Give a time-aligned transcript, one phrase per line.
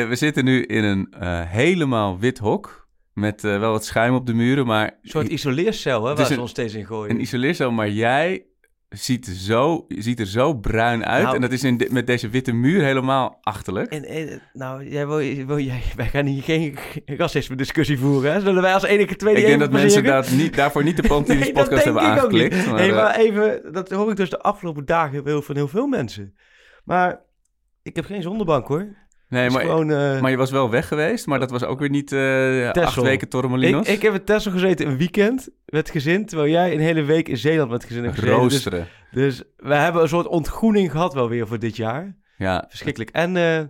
[0.00, 2.88] Eh, We zitten nu in een eh, helemaal wit hok.
[3.14, 6.40] Met eh, wel wat schuim op de muren, maar Een soort isoleercel, hè, waar ze
[6.40, 7.14] ons steeds in gooien.
[7.14, 7.70] een isoleercel.
[7.70, 8.46] Maar jij
[8.88, 11.22] ziet, zo, ziet er zo bruin uit.
[11.22, 13.90] Nou- en dat is in de- met deze witte muur helemaal achterlijk.
[13.90, 16.76] En, en, nou, jij wil, wil jij, wij gaan hier geen
[17.06, 18.40] racisme discussie voeren, hè?
[18.40, 21.40] Zullen wij als enige tweede Ik denk dat mensen daar niet, daarvoor niet de Pantelis
[21.44, 22.66] Nee, dat podcast hebben aangeklikt.
[22.66, 25.86] Maar, nee, maar even, dat hoor ik dus de afgelopen dagen wel van heel veel
[25.86, 26.34] mensen.
[26.84, 27.20] Maar
[27.82, 29.00] ik heb geen zonderbank, hoor.
[29.32, 31.26] Nee, maar, gewoon, eh, maar je was wel weg geweest.
[31.26, 33.88] Maar dat was ook weer niet eh acht weken Torremolinos.
[33.88, 37.28] ik, ik heb in Texel gezeten een weekend met gezin, terwijl jij een hele week
[37.28, 38.42] in Zeeland met gezin hebt gezeten.
[38.42, 38.88] Dus, Roosteren.
[39.10, 42.16] dus we hebben een soort ontgroening gehad wel weer voor dit jaar.
[42.36, 43.10] Ja, Verschrikkelijk.
[43.10, 43.60] En eh,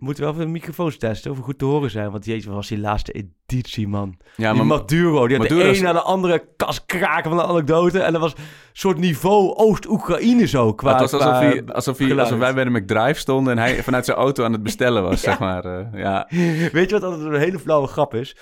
[0.00, 2.10] moeten wel even de microfoons testen of we goed te horen zijn.
[2.10, 3.12] Want jeetje, wat was die laatste
[3.46, 4.16] editie, man.
[4.36, 7.30] ja die maar Maduro, die had Maduro de is- een naar de andere kas kraken
[7.30, 8.00] van de anekdote.
[8.00, 8.42] En dat was een
[8.72, 12.64] soort niveau Oost-Oekraïne zo qua het was alsof, qua hij, alsof, hij, alsof wij bij
[12.64, 15.64] de McDrive stonden en hij vanuit zijn auto aan het bestellen was, zeg maar.
[15.64, 16.26] eh, ja.
[16.72, 18.36] Weet je wat altijd een hele flauwe grap is?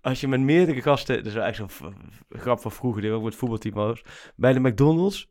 [0.00, 1.68] Als je met meerdere gasten, dat is echt zo'n
[2.28, 4.02] grap van vroeger, die ook met voetbalteam was,
[4.36, 5.28] bij de McDonald's.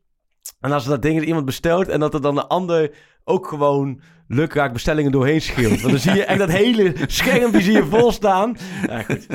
[0.60, 2.90] En als dat ding er iemand bestelt en dat er dan de ander
[3.24, 5.80] ook gewoon lukraak bestellingen doorheen scheelt.
[5.80, 8.56] Want dan zie je echt dat hele schermpje zie je vol staan.
[8.88, 9.26] Ja, goed.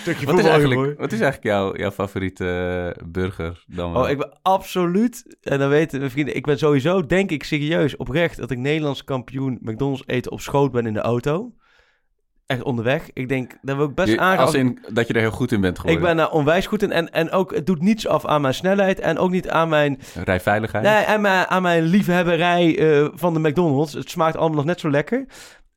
[0.00, 4.02] Stukje Wat, is eigenlijk, wat is eigenlijk jouw, jouw favoriete eh, burger dan wel?
[4.02, 7.96] Oh, ik ben absoluut, en dan weten mijn vrienden, ik ben sowieso, denk ik serieus,
[7.96, 11.52] oprecht, dat ik Nederlands kampioen McDonald's eten op schoot ben in de auto.
[12.46, 13.10] Echt onderweg.
[13.12, 14.38] Ik denk, daar wil ik best Je- aan.
[14.38, 16.02] als in dat je er heel goed in bent Ik geworden.
[16.06, 16.92] ben daar onwijs goed in.
[16.92, 19.00] En, en ook, het doet niets af aan mijn snelheid.
[19.00, 20.84] En ook niet aan mijn, Rijveiligheid.
[20.84, 23.92] nee, aan mijn, aan mijn liefhebberij eh, van de McDonald's.
[23.92, 25.26] Het smaakt allemaal nog net zo lekker.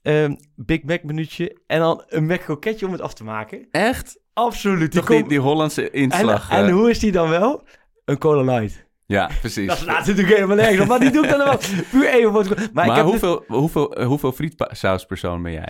[0.01, 1.57] Ehm, Big Mac minuutje.
[1.67, 3.67] En dan een Mac kroketje om het af te maken.
[3.72, 4.19] Echt?
[4.34, 4.91] Absoluut.
[4.91, 6.49] Die Toch die, Hollandse en, inslag.
[6.51, 7.63] en eh, hoe is die dan wel?
[8.05, 8.85] Een Cola Light.
[9.05, 9.67] ja, precies.
[9.67, 10.88] Dat slaat natuurlijk helemaal nergens op.
[10.88, 11.57] Maar die doe ik dan wel
[11.91, 12.31] puur even.
[12.34, 15.67] Maar, maar ik heb hoeveel, hoeveel, eh, hoeveel frietsauspersoon ben jij?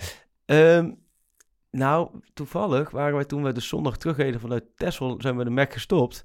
[0.48, 0.92] Ehm,
[1.70, 5.72] nou, toevallig waren wij toen we de zondag terugreden vanuit Texel, zijn we de Mac
[5.72, 6.24] gestopt.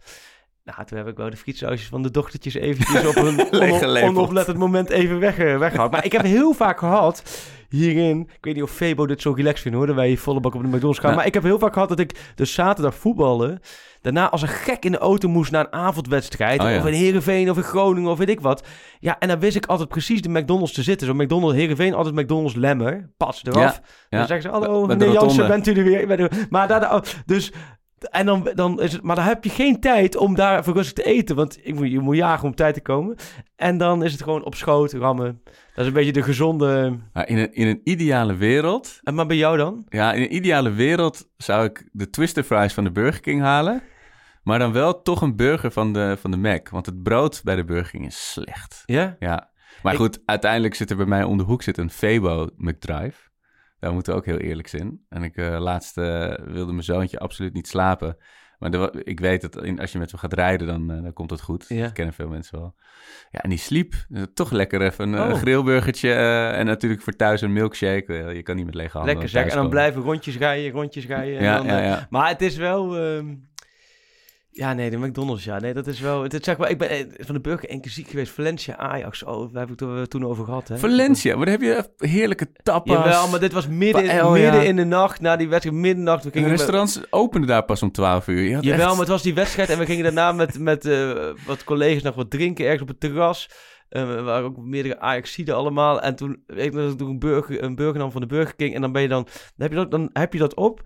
[0.63, 3.69] Nou, toen heb ik wel de frietsausjes van de dochtertjes eventjes op een on-
[4.03, 5.91] onoplettend moment even weg, eh, weggehaald.
[5.91, 7.23] Maar ik heb heel vaak gehad
[7.69, 10.39] hierin, ik weet niet of Febo dit zo relaxed vindt hoor, dat wij hier volle
[10.39, 11.15] bak op de McDonald's gaan.
[11.15, 13.59] Maar ik heb heel vaak gehad dat ik dus zaterdag voetballen,
[14.01, 16.61] daarna als een gek in de auto moest naar een avondwedstrijd.
[16.61, 16.77] Oh ja.
[16.77, 18.67] Of in Heerenveen of in Groningen of weet ik wat.
[18.99, 21.07] Ja, en dan wist ik altijd precies de McDonald's te zitten.
[21.07, 23.09] Zo McDonald's, Heerenveen, altijd McDonald's Lemmer.
[23.17, 23.81] Pas eraf.
[24.09, 24.17] Ja.
[24.17, 26.19] Dan zeggen ze, hallo, meneer Jansen, bent u er weer?
[26.19, 27.51] Er- Maar, daar- dus,
[28.09, 31.03] en dan, dan is het, maar dan heb je geen tijd om daar rustig te
[31.03, 31.35] eten.
[31.35, 33.15] Want ik moet, je moet jagen om op tijd te komen.
[33.55, 35.41] En dan is het gewoon op schoot, rammen.
[35.45, 36.97] Dat is een beetje de gezonde...
[37.13, 38.99] Maar in, een, in een ideale wereld...
[39.03, 39.85] En maar bij jou dan?
[39.89, 43.81] Ja, in een ideale wereld zou ik de Twister Fries van de Burger King halen.
[44.43, 46.69] Maar dan wel toch een burger van de, van de Mac.
[46.69, 48.83] Want het brood bij de Burger King is slecht.
[48.85, 49.15] Ja?
[49.19, 49.51] Ja.
[49.83, 53.31] Maar Ik- goed, uiteindelijk zit er bij mij om de hoek zit een Febo McDrive.
[53.83, 54.99] Daar moeten we ook heel eerlijk zijn.
[55.09, 58.17] En ik eh, laatst eh, wilde mijn zoontje absoluut niet slapen.
[58.59, 61.13] Maar er ik weet dat in, als je met hem gaat rijden, dan, eh, dan
[61.13, 61.65] komt het goed.
[61.67, 61.81] Ja.
[61.81, 62.75] Dat kennen veel mensen wel.
[63.31, 63.93] Ja, en die sliep.
[64.07, 65.37] Dus toch lekker even een Oh.
[65.37, 66.13] grillburgertje.
[66.53, 68.13] en natuurlijk voor thuis een milkshake.
[68.13, 69.47] Je kan niet met lege handen Lekker zeg.
[69.47, 71.37] En dan blijven rondjes rijden, rondjes rijden.
[71.37, 72.07] en Ja, dan, ja, eh, ja.
[72.09, 72.97] Maar het is wel...
[72.97, 73.35] ehm,
[74.55, 75.59] ja, nee, de McDonald's, ja.
[75.59, 76.23] Nee, dat is wel...
[76.23, 78.31] Het, zeg maar, ik ben eh, van de burger één keer ziek geweest.
[78.31, 79.23] Valencia, Ajax.
[79.23, 80.77] Oh, daar hebben we het toen over gehad, hè?
[80.77, 82.95] Valencia, maar dan heb je heerlijke tapas.
[82.97, 84.29] Jawel, maar dit was midden, Paella.
[84.29, 86.23] midden in de nacht, na die wedstrijd, middernacht.
[86.23, 88.41] We En gingen met- restaurants openen daar pas om 12 uur.
[88.41, 91.29] Je Jawel, echt- maar het was die wedstrijd en we gingen daarna met, met eh,
[91.45, 93.49] wat collega's nog wat drinken ergens op het terras.
[93.89, 96.01] We waren ook meerdere Ajaxiden allemaal.
[96.01, 98.75] En toen, ik dat ik toen een burger, een burger nam van de Burger King.
[98.75, 100.81] En dan ben je dan, dan heb je dat, dan heb je dat op.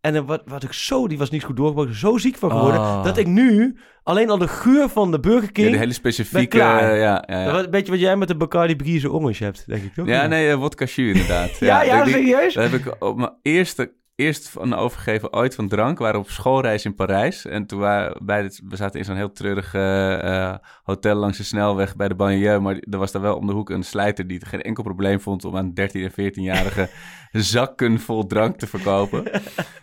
[0.00, 2.80] En wat, wat ik zo, die was niet goed doorgebroken, zo ziek van geworden.
[2.80, 3.04] Oh.
[3.04, 5.66] Dat ik nu alleen al de geur van de Burger King.
[5.66, 6.58] Ja, de hele specifieke...
[6.58, 7.52] eh, ja, ja, ja.
[7.52, 10.06] Wat- Een beetje wat jij met de Bacardi Breeze Orange hebt, denk ik toch?
[10.06, 11.58] Ja, nee, eh, wodka jus inderdaad.
[11.60, 12.54] Ja, ja, ik- serieus?
[12.54, 15.98] Daar heb ik op mijn eerste, eerst van overgegeven ooit van drank.
[15.98, 17.46] We waren op schoolreis in Parijs.
[17.46, 21.44] En toen waren bij het, we zaten in zo'n heel treurig eh, hotel langs de
[21.44, 22.60] snelweg bij de banlieue.
[22.60, 25.20] Maar er was daar wel om de hoek een slijter die het geen enkel probleem
[25.20, 26.88] vond om aan 13 en 14-jarigen
[27.54, 29.30] zakken vol drank te verkopen.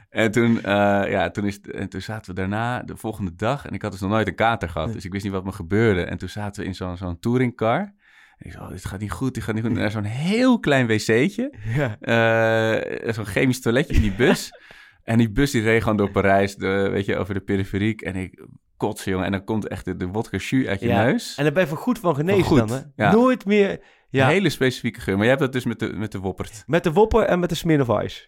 [0.10, 3.74] En toen, eh, ja, toen, is, en toen zaten we daarna, de volgende dag, en
[3.74, 6.04] ik had dus nog nooit een kater gehad, dus ik wist niet wat me gebeurde.
[6.04, 7.94] En toen zaten we in zo'n zo'n touringcar.
[8.40, 9.74] Ik zei, oh, dit gaat niet goed, dit gaat niet goed.
[9.74, 11.54] Naar zo'n heel klein wc'tje.
[11.76, 11.98] Ja.
[12.00, 14.50] Eh, zo'n chemisch toiletje in die bus.
[15.04, 18.02] en die bus die reed gewoon door Parijs, de, weet je, over de periferiek.
[18.02, 18.46] En ik
[18.78, 19.26] kotsen, jongen.
[19.26, 21.04] En dan komt echt de, de wodka jus uit je Ja.
[21.04, 21.36] neus.
[21.38, 23.04] En daar ben je voor goed van genezen Van goed, dan, hè?
[23.04, 23.12] ja.
[23.12, 23.80] Nooit meer...
[24.12, 25.14] Een hele specifieke geur.
[25.18, 26.64] Maar jij hebt dat dus met de, met de Woppert.
[26.66, 28.28] met de Wopper en met de Smirnoff Ice.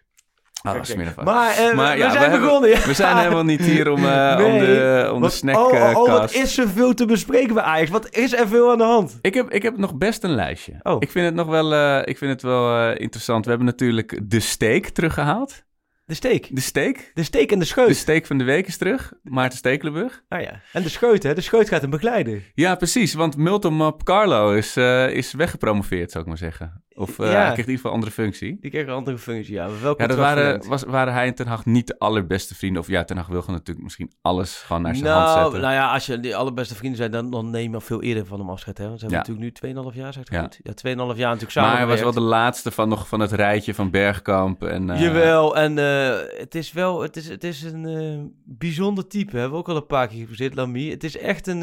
[0.64, 2.70] Maar, eh, Maar we ja, zijn we hebben- begonnen.
[2.70, 2.80] ja.
[2.86, 6.08] We zijn helemaal niet hier om, eh, om de, om de snack oh, oh, oh,
[6.12, 7.90] wat is er veel te bespreken bij Ajax?
[7.90, 9.18] Wat is er veel aan de hand?
[9.22, 10.80] Ik heb, ik heb nog best een lijstje.
[10.84, 10.96] Oh.
[11.00, 13.44] Ik vind het nog wel, eh, ik vind het wel eh, interessant.
[13.44, 15.68] We hebben natuurlijk de steak teruggehaald.
[16.06, 16.48] De steek.
[16.56, 17.12] De steak.
[17.14, 17.88] De steek en de scheut.
[17.88, 19.14] De steak van de week is terug.
[19.24, 20.24] Maarten Stekelenburg.
[20.28, 20.62] Ah ja.
[20.74, 21.34] En de scheut, hè?
[21.34, 22.44] De scheut gaat hem begeleiden.
[22.54, 23.14] Ja, precies.
[23.14, 26.84] Want Multimap Carlo is, eh, is weggepromoveerd, zou ik maar zeggen.
[27.00, 27.32] Of eh, Ja.
[27.32, 28.58] hij kreeg in ieder geval een andere functie.
[28.62, 29.68] Die kreeg een andere functie, ja.
[29.68, 32.82] maar Welke Ja, dat waren, was, waren hij en Ten Hag niet de allerbeste vrienden.
[32.82, 35.62] Of ja, Ten Hag wil gewoon natuurlijk misschien alles gewoon naar zijn hand nou, zetten.
[35.62, 38.26] nou ja, als je die allerbeste vrienden zijn, dan, dan neem je al veel eerder
[38.26, 38.78] van hem afscheid.
[38.78, 38.88] Hè?
[38.88, 40.42] Want ze hebben natuurlijk nu 2,5 jaar, zegt Ja.
[40.42, 40.84] het goed?
[40.84, 41.70] Ja, 2,5 jaar natuurlijk samen.
[41.70, 44.64] maar hij was wel de laatste van, nog van het rijtje van Bergkamp.
[44.64, 49.08] En, eh, Jawel, en eh, het is wel, het is, het is een eh, bijzonder
[49.08, 49.32] type.
[49.32, 50.90] Hebben we ook al een paar keer gezien, Lamy.
[50.90, 51.60] Het is echt een,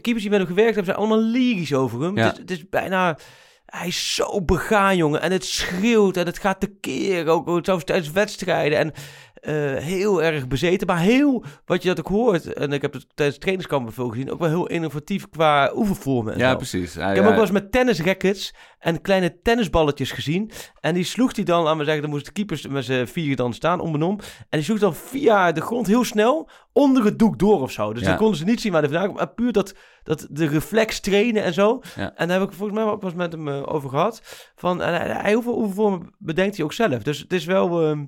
[0.00, 2.16] keepers die met hem gewerkt hebben, zijn allemaal lyrisch over hem.
[2.16, 2.24] Ja.
[2.24, 3.18] Het, is, het is bijna,
[3.66, 5.20] hij is zo begaan, jongen.
[5.20, 8.78] En het schreeuwt en het gaat tekeer, ook, zelfs tijdens wedstrijden.
[8.78, 8.92] En
[9.46, 13.06] eh, heel erg bezeten, maar heel, wat je dat ook hoort, en ik heb het
[13.14, 16.56] tijdens trainingskampen veel gezien, ook wel heel innovatief qua oefenvormen en Ja, zo.
[16.56, 16.94] precies.
[16.94, 20.50] Hij, Ik heb ook wel eens met tennisrackets en kleine tennisballetjes gezien.
[20.80, 23.36] En die sloeg hij dan, aan we zeggen, dan moesten de keepers met z'n vieren
[23.36, 24.18] dan staan, om en om.
[24.38, 27.92] En die sloeg dan via de grond heel snel onder het doek door of zo.
[27.92, 28.08] Dus Ja.
[28.08, 29.12] dan konden ze niet zien waar hij vandaan.
[29.14, 31.80] Maar puur dat, dat de reflex trainen en zo.
[31.96, 32.12] Ja.
[32.16, 34.22] En daar heb ik volgens mij ook wel eens met hem eh, over gehad.
[34.56, 37.02] Van, en hij, oefenvormen bedenkt hij ook zelf.
[37.02, 37.82] Dus het is wel...
[37.86, 38.04] ehm,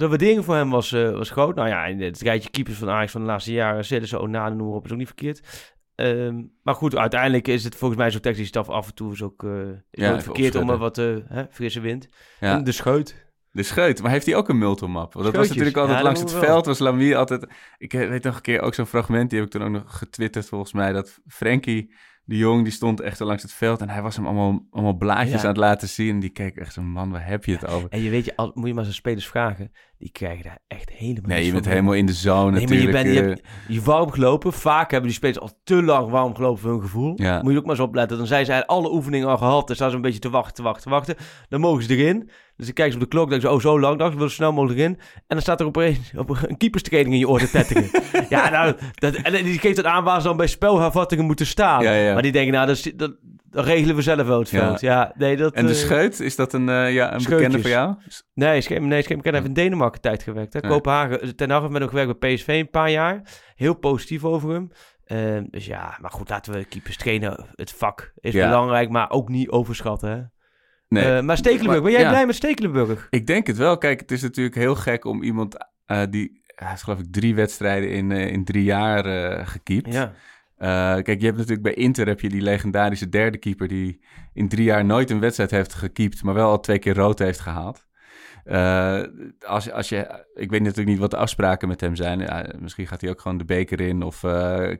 [0.00, 1.54] de waardering voor hem was, eh, was groot.
[1.54, 3.84] Nou ja, in het rijtje keepers van Ajax van de laatste jaren...
[3.84, 5.72] Sillissen, Onana, noem maar op, is ook niet verkeerd.
[5.94, 9.22] Ehm, maar goed, uiteindelijk is het volgens mij zo technisch staf af en toe is
[9.22, 12.08] ook eh, is Ja, verkeerd om er wat eh, hè, frisse wind.
[12.40, 12.56] ja.
[12.56, 13.22] En de scheut.
[13.50, 14.02] De scheut.
[14.02, 15.12] Maar heeft hij ook een multimap?
[15.12, 16.42] Want dat was natuurlijk altijd Ja, langs het wel.
[16.42, 16.66] veld.
[16.66, 17.46] Was Lamy altijd...
[17.78, 19.30] Ik weet nog een keer ook zo'n fragment.
[19.30, 20.92] Die heb ik toen ook nog getwitterd volgens mij.
[20.92, 21.94] Dat Frenkie
[22.24, 23.80] de Jong, die stond echt langs het veld.
[23.80, 25.40] En hij was hem allemaal, allemaal blaadjes Ja.
[25.40, 26.10] aan het laten zien.
[26.10, 27.88] En die keek echt zo, man, waar heb je het over?
[27.90, 29.70] En je weet, je, al, moet je maar zijn spelers vragen.
[29.98, 32.84] Die krijgen daar echt helemaal Nee, je bent helemaal in de zone Nee, maar je,
[32.84, 33.02] natuurlijk.
[33.02, 33.26] bent, je, eh.
[33.26, 34.52] hebt, je warm gelopen.
[34.52, 37.12] Vaak hebben die spelers al te lang warm gelopen voor hun gevoel.
[37.16, 37.42] Ja.
[37.42, 38.18] Moet je ook maar eens opletten.
[38.18, 39.66] Dan zijn ze alle oefeningen al gehad.
[39.66, 41.16] Dan staan ze een beetje te wachten, te wachten, te wachten.
[41.48, 42.30] Dan mogen ze erin.
[42.56, 43.30] Dus dan kijken ze op de klok.
[43.30, 43.98] Dan denken ze, oh zo lang.
[43.98, 44.98] Dan willen ze snel mogelijk erin.
[45.14, 47.90] En dan staat er opeens op een keeperstraining in je oor te
[48.28, 51.82] ja, nou, dat, en die geeft het aan waar ze dan bij spelhervattingen moeten staan.
[51.82, 52.12] Ja, ja.
[52.12, 53.16] Maar die denken, nou, dat, dat,
[53.54, 54.58] dat regelen we zelf wel het Ja.
[54.58, 54.80] veld.
[54.80, 55.54] Ja, nee, dat...
[55.54, 57.94] En de eh, scheut, is dat een, eh, ja, een bekende voor jou?
[58.34, 60.52] Nee, Schema, nee, Schema heeft in Denemarken tijd gewerkt.
[60.52, 60.60] Hè?
[60.60, 63.22] Kopenhagen, Ten Hag heeft met hem gewerkt bij PSV een paar jaar.
[63.54, 64.70] Heel positief over hem.
[65.04, 67.46] Eh, dus ja, maar goed, laten we keepers trainen.
[67.54, 68.48] Het vak is Ja.
[68.48, 70.10] belangrijk, maar ook niet overschatten.
[70.10, 70.22] Hè?
[70.88, 71.16] Nee.
[71.16, 72.08] Eh, maar Stekelenburg, ben jij ja.
[72.08, 73.06] blij met Stekelenburg?
[73.10, 73.78] Ik denk het wel.
[73.78, 75.56] Kijk, het is natuurlijk heel gek om iemand
[75.86, 76.42] eh, die...
[76.54, 79.92] Hij heeft geloof ik drie wedstrijden in, eh, in drie jaar eh gekiept.
[79.92, 80.12] Ja.
[80.56, 80.68] Eh,
[81.02, 83.68] kijk, je hebt natuurlijk bij Inter heb je die legendarische derde keeper...
[83.68, 84.00] die
[84.32, 86.22] in drie jaar nooit een wedstrijd heeft gekiept...
[86.22, 87.86] maar wel al twee keer rood heeft gehaald.
[88.44, 89.00] Eh,
[89.46, 92.18] als, als je, ik weet natuurlijk niet wat de afspraken met hem zijn.
[92.20, 94.02] Ja, misschien gaat hij ook gewoon de beker in...
[94.02, 94.30] of eh,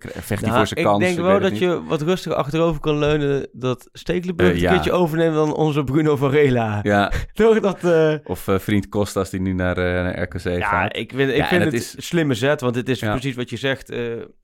[0.01, 0.99] vecht hij Nou, voor zijn ik kans.
[0.99, 1.61] denk ik wel weet het dat niet.
[1.61, 3.49] je wat rustiger achterover kan leunen.
[3.53, 6.79] Dat Stekelenburg Eh, een keertje overneemt dan onze Bruno Varela.
[6.83, 7.79] Ja, Toch dat...
[8.25, 10.97] of vriend Kostas die nu naar, naar RKC Ja, gaat.
[10.97, 12.99] ik vind, ik Ja, en vind het het is- een slimme zet, want het is
[12.99, 13.93] precies wat je zegt.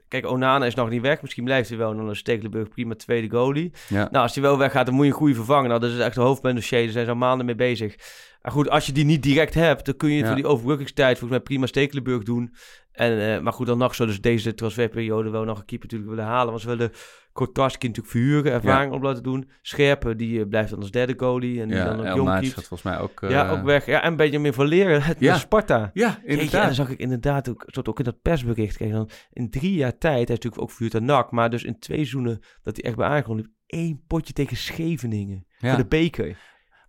[0.09, 1.23] kijk, Onana is nog niet weg.
[1.23, 1.97] Misschien blijft hij wel.
[1.97, 3.73] Dan is Stekelenburg prima tweede goalie.
[3.89, 5.69] Nou, als hij wel weggaat, dan moet je een goede vervangen.
[5.69, 6.83] Nou, dat is echt een hoofdpijndossier.
[6.83, 7.95] Daar zijn ze al maanden mee bezig.
[8.43, 10.27] Maar goed, als je die niet direct hebt, dan kun je Ja.
[10.27, 12.55] voor die overbruggingstijd volgens mij prima Stekelenburg doen.
[12.93, 16.17] En, eh, maar goed, dan nog zo dus deze transferperiode wel nog een keeper natuurlijk
[16.17, 16.49] willen halen.
[16.51, 16.91] Want ze willen
[17.33, 19.51] Kortarski natuurlijk verhuren, ervaring op laten doen.
[19.63, 21.61] Scherpen, die eh, blijft dan als derde goalie.
[21.61, 23.23] En die Ja, dan ook jong gaat volgens mij ook...
[23.23, 23.87] eh, Ja, ook weg.
[23.87, 25.39] Ja, en Benjamin van Leren, het Ja.
[25.39, 25.91] Sparta.
[25.93, 26.65] Ja, Jeetje, en inderdaad.
[26.65, 29.99] dan zag ik inderdaad ook, soort ook in dat persbericht, kijk dan, in drie jaar
[29.99, 32.85] tijd, hij is natuurlijk ook vuurd aan NAC, maar dus in twee seizoenen dat hij
[32.85, 36.37] echt bij aangekomen liep, één potje tegen Scheveningen voor de beker.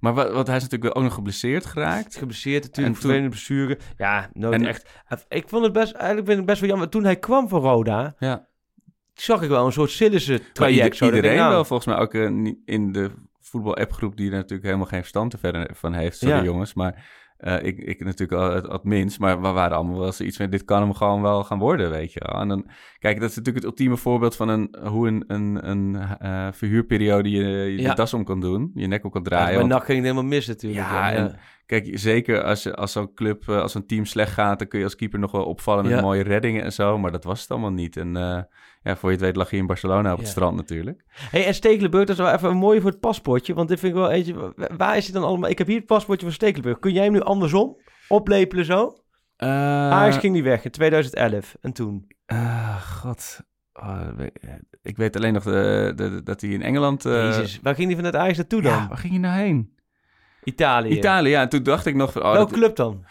[0.01, 2.15] Maar wat, wat hij is natuurlijk ook nog geblesseerd geraakt.
[2.17, 3.77] Geblesseerd natuurlijk, En toen- vervelende blessure.
[3.97, 4.89] Ja, nooit En- echt.
[5.29, 6.89] Ik vond het best, eigenlijk vind ik het best wel jammer.
[6.89, 8.47] Toen hij kwam van Roda, Ja.
[9.13, 10.93] zag ik wel een soort Sillissen traject.
[10.99, 14.85] ieder- iedereen nou, wel, volgens mij ook eh, in de voetbal-appgroep die er natuurlijk helemaal
[14.85, 16.17] geen verstand er verder van heeft.
[16.17, 16.43] Sorry Ja.
[16.43, 17.05] jongens, maar
[17.41, 19.19] eh, ik, ik natuurlijk al het, het minst.
[19.19, 22.13] Maar we waren allemaal wel zoiets van, dit kan hem gewoon wel gaan worden, weet
[22.13, 22.41] je wel.
[22.41, 22.65] En dan,
[22.99, 27.29] kijk, dat is natuurlijk het ultieme voorbeeld van een, hoe een, een, een eh, verhuurperiode
[27.29, 27.89] je, je Ja.
[27.89, 28.71] de das om kan doen.
[28.73, 29.47] Je nek om kan Ja, draaien.
[29.49, 30.81] bij want- NAC ging het helemaal mis natuurlijk.
[30.89, 34.59] Ja, en kijk, zeker als, je- als zo'n club, eh, als zo'n team slecht gaat,
[34.59, 36.01] dan kun je als keeper nog wel opvallen met Ja.
[36.01, 36.97] mooie reddingen en zo.
[36.97, 37.97] Maar dat was het allemaal niet.
[37.97, 38.17] En
[38.83, 40.31] ja, voor je het weet lag je in Barcelona op het Ja.
[40.31, 41.03] strand natuurlijk.
[41.31, 43.53] Hey, en Stekelenburg, dat is wel even een mooie voor het paspoortje.
[43.53, 44.33] Want dit vind ik wel eentje.
[44.33, 45.49] wa- Waar is hij dan allemaal?
[45.49, 46.79] Ik heb hier het paspoortje van Stekelenburg.
[46.79, 48.95] Kun jij hem nu andersom oplepelen zo?
[49.37, 51.55] Ajax ging die weg in 2011.
[51.61, 52.07] En toen?
[52.25, 53.39] Eh, God.
[53.73, 54.27] Oh, eh,
[54.81, 57.05] ik weet alleen nog de, de, de- dat hij in Engeland...
[57.05, 58.71] eh, Jezus, waar ging die vanuit Ajax naartoe dan?
[58.71, 59.75] ja, waar ging hij nou heen?
[60.43, 60.89] Italië.
[60.97, 61.41] Italië, ja.
[61.41, 62.23] En toen dacht ik nog van...
[62.23, 63.05] Oh, Welke dat- club dan?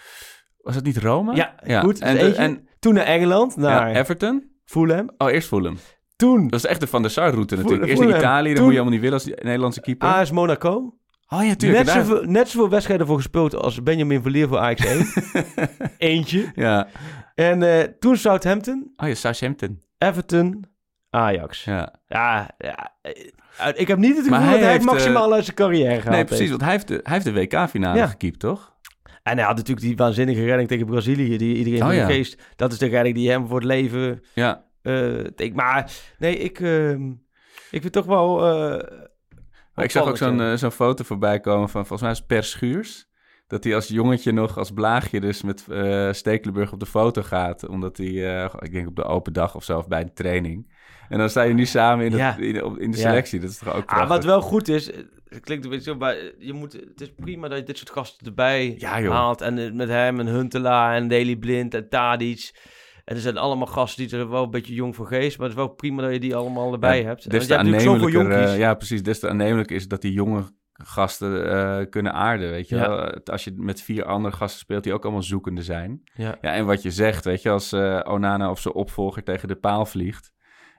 [0.60, 1.34] was het niet Rome?
[1.64, 2.00] Ja, goed.
[2.00, 4.49] En, En, de- en toen naar Engeland, naar ja, Everton?
[4.70, 5.10] Fulham.
[5.18, 5.76] Oh, eerst Fulham.
[6.16, 7.82] Toen Dat is echt de Van der Sar-route natuurlijk.
[7.84, 8.14] Eerst Fulham.
[8.14, 10.08] in Italië, dan Toen- moet je helemaal niet willen als Nederlandse keeper.
[10.08, 10.94] AS Monaco.
[11.28, 11.84] oh ja, tuurlijk.
[11.84, 15.06] Net daar- zoveel, net zoveel wedstrijden voor gespeeld als Benjamin Verleer voor Ajax 1.
[15.98, 16.52] Eentje.
[16.54, 16.88] Ja.
[17.34, 19.80] En eh, toen Southampton, Oh ja, Southampton.
[19.98, 20.64] Everton,
[21.10, 21.64] Ajax.
[21.64, 21.94] Ja.
[22.06, 23.12] Ja, ja, eh,
[23.74, 25.94] ik heb niet het gevoel Maar hij dat hij heeft, maximaal eh, uit zijn carrière
[25.94, 26.38] gehaald Nee, precies.
[26.48, 26.50] heeft.
[26.50, 28.06] Want hij heeft de, hij heeft de WK-finale Ja.
[28.06, 28.69] gekiept, toch?
[29.22, 32.06] En hij had natuurlijk die waanzinnige redding tegen Brazilië, die iedereen Oh, ja.
[32.06, 32.42] geest.
[32.56, 34.64] Dat is de redding die hem voor het leven Ja.
[34.82, 35.52] eh take.
[35.54, 37.10] Maar nee, ik, ehm,
[37.70, 38.38] ik vind toch wel...
[38.46, 38.88] eh,
[39.74, 42.44] Maar ik zag ook zo'n eh, zo'n foto voorbij komen van, volgens mij is Per
[42.44, 43.08] Schuurs.
[43.46, 47.68] Dat hij als jongetje nog als blaagje dus met eh Stekelenburg op de foto gaat.
[47.68, 50.78] Omdat hij, eh, ik denk op de open dag of zo, of bij een training.
[51.08, 52.36] En dan sta je nu samen in, Ja.
[52.36, 53.02] in, de- op- in de Ja.
[53.08, 53.40] selectie.
[53.40, 54.08] Dat is toch ook Ah, prachtig?
[54.08, 55.00] wat wel goed is, eh,
[55.30, 57.90] het klinkt een beetje zo, maar je moet, het is prima dat je dit soort
[57.90, 59.40] gasten erbij Ja, haalt.
[59.40, 62.50] En eh, met hem en Huntelaar en Daily Blind en Tadic.
[63.04, 65.38] En er zijn allemaal gasten die zijn wel een beetje jong voor geest.
[65.38, 67.30] Maar het is wel prima dat je die allemaal erbij Ja, hebt.
[67.30, 69.02] Des te hebt aannemelijker, eh, ja, precies.
[69.02, 72.88] Des te aannemelijker is dat die jonge gasten eh, kunnen aarden, weet je Ja.
[72.88, 73.20] wel.
[73.24, 76.02] Als je met vier andere gasten speelt die ook allemaal zoekende zijn.
[76.14, 76.38] Ja.
[76.40, 79.56] Ja, en wat je zegt, weet je, als eh, Onana of zijn opvolger tegen de
[79.56, 80.32] paal vliegt...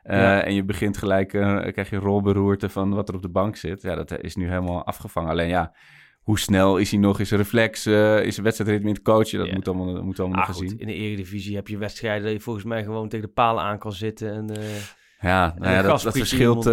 [0.04, 0.44] eh, Ja.
[0.44, 3.82] en je begint gelijk, eh, krijg je rolberoerte van wat er op de bank zit.
[3.82, 5.30] Ja, dat is nu helemaal afgevangen.
[5.30, 5.74] Alleen ja,
[6.22, 7.20] hoe snel is hij nog?
[7.20, 9.38] Is reflex, eh, is wedstrijdritme in het coachen?
[9.40, 9.54] Dat Ja.
[9.54, 10.80] moet allemaal, dat moet allemaal Ah, nog goed, gezien.
[10.80, 13.80] in de Eredivisie heb je wedstrijden dat je volgens mij gewoon tegen de palen aan
[13.80, 14.32] kan zitten.
[14.34, 14.50] En,
[15.20, 16.64] Ja, nou ja dat, dat, verschilt,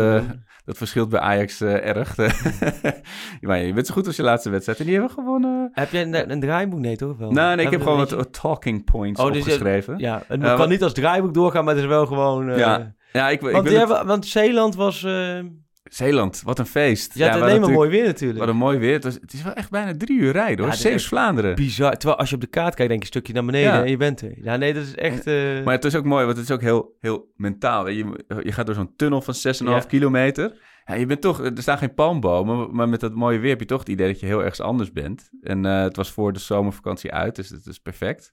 [0.64, 2.16] dat verschilt bij Ajax erg.
[3.40, 4.78] maar je bent zo goed als je laatste wedstrijd.
[4.78, 5.70] En die hebben we gewonnen.
[5.73, 6.78] Heb jij een, een draaiboek?
[6.78, 7.16] Nee, toch?
[7.16, 7.30] Wel?
[7.32, 9.99] Nou, nee, ik heb gewoon wat, talking points Oh, dus opgeschreven.
[9.99, 12.56] Ja, het kan niet als draaiboek doorgaan, maar het is wel gewoon...
[12.58, 15.04] Ja, ja, ik, ik want, wil hebben, want Zeeland was...
[15.04, 15.38] eh
[15.84, 17.14] Zeeland, wat een feest.
[17.14, 18.38] we alleen maar mooi weer natuurlijk.
[18.38, 18.92] Wat een mooi weer.
[18.92, 20.66] Het, was- het is wel echt bijna drie uur rijden hoor.
[20.66, 21.54] Ja, dit Zeeuws is Vlaanderen.
[21.54, 21.96] Bizar.
[21.96, 23.82] Terwijl als je op de kaart kijkt, denk je een stukje naar beneden Ja.
[23.82, 24.32] en je bent er.
[24.42, 25.26] Ja, nee, dat is echt...
[25.26, 27.88] eh, Maar het is ook mooi, want het is ook heel, heel mentaal.
[27.88, 29.78] Je, je gaat door zo'n tunnel van 6,5 Ja.
[29.78, 30.56] kilometer.
[30.84, 33.66] Ja, je bent toch, er staan geen palmbomen, maar met dat mooie weer heb je
[33.66, 35.30] toch het idee dat je heel ergens anders bent.
[35.42, 38.32] En eh, het was voor de zomervakantie uit, dus het is perfect.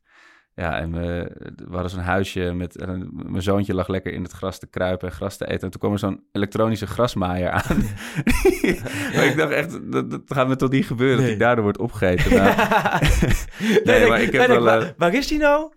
[0.57, 2.77] Ja, en we, we hadden zo'n huisje met...
[2.77, 5.61] en mijn zoontje lag lekker in het gras te kruipen en gras te eten.
[5.61, 7.77] En toen kwam er zo'n elektronische grasmaaier aan.
[9.15, 11.35] maar ik dacht echt, dat, dat gaat me toch niet gebeuren dat Nee.
[11.35, 12.33] hij daardoor wordt opgegeten.
[12.35, 12.55] Nou,
[13.83, 14.63] nee, ik- maar ik heb wel...
[14.63, 15.71] waar, eh, waar is die nou?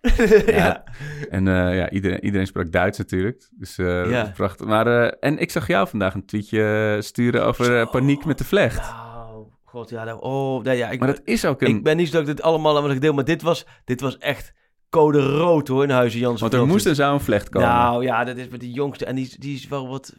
[0.46, 0.84] ja.
[1.30, 3.48] en eh, ja, iedereen, iedereen sprak Duits natuurlijk.
[3.50, 4.32] Dus dat Ja.
[4.34, 4.66] prachtig.
[4.66, 8.90] Maar, en ik zag jou vandaag een tweetje sturen over paniek met de vlecht.
[8.90, 10.04] Nou, god, ja.
[10.04, 11.68] nou, oh, nee, ja ik, Maar dat is ook een...
[11.68, 14.00] ik ben niet zo dat ik dit allemaal aan wat deel, maar dit was, dit
[14.00, 14.56] was echt
[14.90, 16.40] code rood hoor in Huizen Jansen.
[16.40, 17.68] Want er moest zou een vlecht komen.
[17.68, 19.04] Nou ja, dat is met die jongste.
[19.04, 20.14] En die, die is wel wat.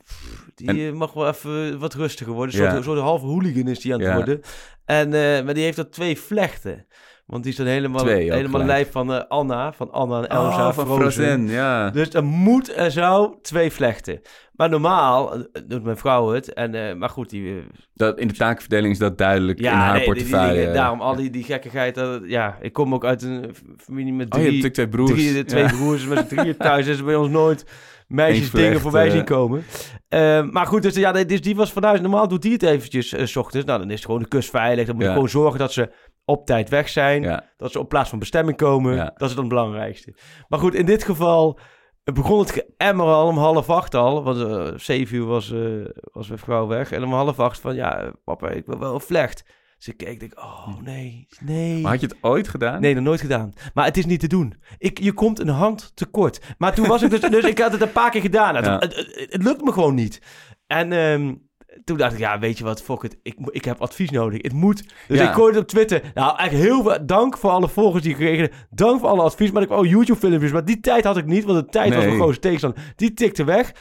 [0.55, 2.53] Die En- eh, mag wel even wat rustiger worden.
[2.53, 2.77] Een soort, Ja.
[2.77, 4.15] een soort halve hooligan is die aan het Ja.
[4.15, 4.41] worden.
[4.85, 6.85] En, eh, maar die heeft er twee vlechten.
[7.29, 8.67] Want die is dan helemaal, Twee helemaal gelijk.
[8.67, 9.73] lijf van eh, Anna.
[9.73, 10.67] Van Anna en Elsa.
[10.67, 11.11] oh, van Frozen.
[11.23, 11.89] Frozen, ja.
[11.89, 14.21] Dus er moet en zou twee vlechten.
[14.53, 16.53] Maar normaal eh, doet mijn vrouw het.
[16.53, 19.93] En, eh, maar goed, die, Dat, in de takenverdeling is dat duidelijk ja, in haar
[19.93, 20.59] nee, die- die portefeuille.
[20.59, 21.95] dingen, daarom al die, die gekkigheid.
[21.95, 25.11] dat- ja, ik kom ook uit een familie met oh, je drie, hebt twee broers.
[25.11, 25.69] Drie, twee Ja.
[25.69, 26.87] broers met z'n drieën thuis.
[26.87, 27.65] is bij ons nooit
[28.07, 29.63] meisjes dingen voorbij zien komen.
[30.07, 32.01] Eh, maar goed, dus, ja, dus die was vanuit.
[32.01, 33.65] Normaal doet die het eventjes s ochtends.
[33.65, 34.85] Nou, dan is het gewoon de kus veilig.
[34.85, 35.13] Dan moet je Ja.
[35.15, 35.89] gewoon zorgen dat ze
[36.25, 37.21] op tijd weg zijn.
[37.21, 37.43] Ja.
[37.57, 38.95] Dat ze op plaats van bestemming komen.
[38.95, 39.13] Ja.
[39.17, 40.15] Dat is dan het belangrijkste.
[40.47, 41.59] Maar goed, in dit geval
[42.03, 44.23] begon het geëmmer al om half acht al.
[44.23, 46.91] Want eh zeven uur was, eh was mijn vrouw weg.
[46.91, 49.43] En om half acht van, ja, papa, ik wil wel vlecht.
[49.77, 51.81] Dus ik keek, denk, oh nee, nee.
[51.81, 52.81] Maar had je het ooit gedaan?
[52.81, 53.53] Nee, nog nooit gedaan.
[53.73, 54.61] Maar het is niet te doen.
[54.77, 56.55] Ik, je komt een hand tekort.
[56.57, 57.19] Maar toen was ik dus...
[57.19, 58.55] dus ik had het een paar keer gedaan.
[58.55, 58.77] Het, Ja.
[58.77, 60.21] het, het, het lukt me gewoon niet.
[60.67, 61.35] En ehm,
[61.83, 63.17] toen dacht ik, ja, weet je wat, fuck it.
[63.23, 64.41] Ik, ik heb advies nodig.
[64.41, 64.83] Het moet.
[65.07, 65.27] Dus Ja.
[65.27, 66.01] ik gooide het op Twitter.
[66.13, 68.53] Nou, eigenlijk heel veel dank voor alle volgers die ik heb.
[68.69, 69.51] Dank voor alle advies.
[69.51, 70.51] Maar ik wou YouTube-filmpjes.
[70.51, 71.43] Maar die tijd had ik niet.
[71.43, 72.93] Want de tijd was van grootste tegenstander.
[72.95, 73.71] Die tikte weg.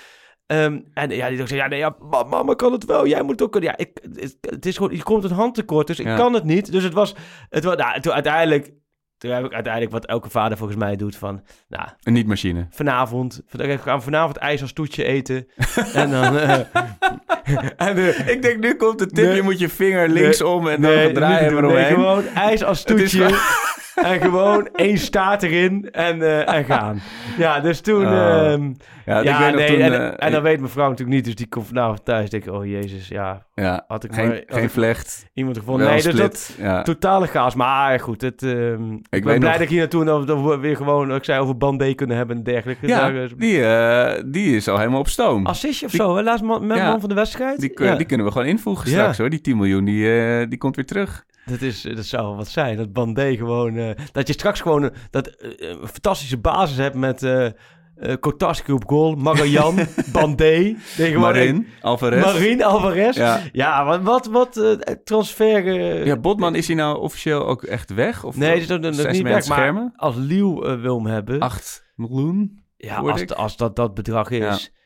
[0.46, 3.06] Ehm, en ja, die dacht, ja, nee, ja, ma- mama kan het wel.
[3.06, 3.70] Jij moet het ook kunnen.
[3.70, 3.90] Ja, ik,
[4.20, 5.86] het, het is gewoon, je komt een hand tekort.
[5.86, 6.72] Dus ik kan het niet.
[6.72, 7.14] Dus het was,
[7.48, 8.70] het was nou, toen uiteindelijk...
[9.18, 11.42] Toen heb ik uiteindelijk wat elke vader volgens mij doet van...
[11.68, 12.66] Nou, Een niet-machine.
[12.70, 13.42] vanavond...
[13.50, 15.46] We gaan vanavond ijs als toetje eten.
[15.94, 16.38] en dan...
[16.38, 16.58] eh,
[17.88, 19.24] en, eh, Ik denk, nu komt de tip.
[19.24, 19.34] Nee.
[19.34, 21.72] je moet je vinger linksom en dan nee, draaien we doen.
[21.72, 23.28] Nee, gewoon ijs als toetje.
[24.02, 27.00] en gewoon één staart erin en, eh, en gaan.
[27.38, 28.06] Ja, dus toen...
[28.06, 28.12] Oh.
[28.52, 28.72] ehm,
[29.06, 29.80] ja, ja, ik weet nog nee, toen...
[29.80, 31.24] en, eh, en dan weet mijn vrouw natuurlijk niet.
[31.24, 32.30] Dus die komt vanavond thuis.
[32.30, 34.42] denk ik, oh jezus, ja, ja, had ik geen, maar...
[34.46, 35.26] geen ik vlecht.
[35.34, 35.86] iemand gevonden.
[35.86, 36.54] Nee, dus dat...
[36.58, 36.82] ja.
[36.82, 37.54] Totale chaos.
[37.54, 40.04] Maar goed, het, ehm, ik, ben blij nog- dat ik hier naartoe...
[40.04, 42.86] Dat dat we weer gewoon, ik zei, over Bandé kunnen hebben en dergelijke.
[42.86, 45.46] Ja, is- die, eh, die is al helemaal op stoom.
[45.46, 46.22] Assistje of Die- zo, hè?
[46.22, 47.60] Laatst man, man van de wedstrijd.
[47.60, 49.30] Die, die kunnen we gewoon invoegen straks hoor.
[49.30, 51.24] Die 10 miljoen, die, eh, die komt weer terug.
[51.48, 52.76] Dat, is, dat zou wat zijn.
[52.76, 53.76] Dat Bandé gewoon...
[53.76, 57.22] eh, dat je straks gewoon eh, dat, eh, een fantastische basis hebt met...
[57.22, 59.74] eh eh Kotarski op goal, Magajan,
[60.12, 60.76] Bandé.
[61.16, 62.24] Marin, Alvarez.
[62.24, 63.16] Marin Alvarez.
[63.16, 63.84] Ja, Ja.
[63.84, 65.66] wat, wat, wat eh, transfer...
[65.66, 68.24] eh, ja, Botman, is hij nou officieel ook echt weg?
[68.24, 69.34] Of nee, dat is nog- niet weg.
[69.34, 69.92] het Maar schermen?
[69.96, 71.40] als Liel eh, wil hem hebben...
[71.40, 72.62] 8 miljoen?
[72.76, 74.38] ja, als, als dat dat bedrag is...
[74.38, 74.77] Ja,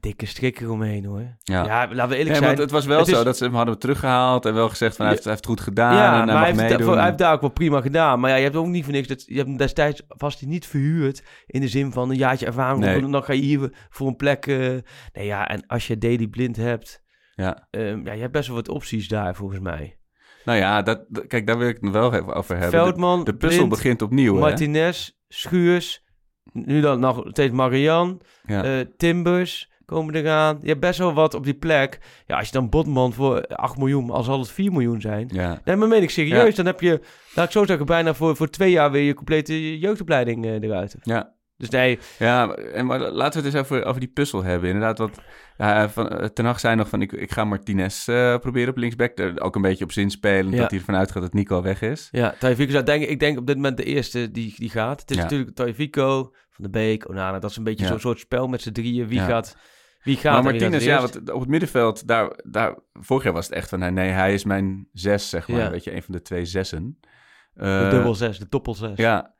[0.00, 1.36] dikke strikken omheen hoor.
[1.42, 1.64] Ja.
[1.64, 2.44] Ja, laten we eerlijk Nee, zijn.
[2.44, 4.96] want het was wel Het zo is- dat ze hem hadden teruggehaald en wel gezegd
[4.96, 7.04] van hij heeft, hij heeft het goed gedaan ja, en hij maar hij heeft, hij
[7.04, 8.20] heeft daar ook wel prima gedaan.
[8.20, 9.08] Maar ja, je hebt ook niet voor niks.
[9.08, 11.22] Dat, je hebt hem destijds vast niet verhuurd.
[11.46, 12.84] In de zin van een jaartje ervaring.
[12.84, 13.10] Nee.
[13.10, 14.46] Dan ga je hier voor een plek.
[14.46, 14.56] eh,
[15.12, 17.02] nee, ja, en als je Daily Blind hebt.
[17.34, 17.66] Ja.
[17.70, 19.96] ehm, ja, je hebt best wel wat opties daar volgens mij.
[20.44, 22.80] Nou ja, dat, kijk, daar wil ik het nog wel even over hebben.
[22.80, 24.40] Veldman, de, de puzzel Blind, begint opnieuw, hè?
[24.40, 26.01] Martinez, Schuurs.
[26.52, 28.20] Nu dan nog steeds Marian.
[28.46, 28.64] Ja.
[28.64, 30.58] eh, Timbers komen eraan.
[30.62, 32.00] Je hebt best wel wat op die plek.
[32.26, 35.28] Ja, als je dan Botman voor 8 miljoen, al zal het 4 miljoen zijn.
[35.32, 35.60] ja.
[35.64, 36.48] Nee, maar meen ik serieus.
[36.50, 36.54] Ja.
[36.56, 37.00] Dan heb je,
[37.34, 40.96] laat ik zo zeggen, bijna voor, voor twee jaar weer je complete jeugdopleiding eh, eruit.
[41.02, 41.32] Ja.
[41.62, 44.68] Dus nee, Ja, en maar laten we het eens over, over die puzzel hebben.
[44.68, 45.20] Inderdaad, wat
[45.56, 49.18] ja, van, eh, Ten zei nog van ik, ik ga Martinez eh, proberen op linksback.
[49.18, 50.58] Er ook een beetje op zin spelen, Ja.
[50.58, 52.08] dat hij ervan uitgaat dat Nico weg is.
[52.10, 55.00] ja, zou denk ik, denk op dit moment de eerste die, die gaat.
[55.00, 55.22] Het is Ja.
[55.22, 57.38] natuurlijk Taifiko, Van de Beek, Onana.
[57.38, 57.90] Dat is een beetje Ja.
[57.90, 59.08] zo'n soort spel met z'n drieën.
[59.08, 59.56] Wie gaat,
[60.02, 63.54] wie gaat maar Martinez, ja, wat, op het middenveld, daar, daar, vorig jaar was het
[63.54, 65.70] echt van, nee, hij is mijn zes, zeg maar.
[65.70, 66.98] Weet je, een van de twee zessen.
[67.54, 68.96] De Eh, dubbel zes, de toppel zes.
[68.96, 69.34] Ja,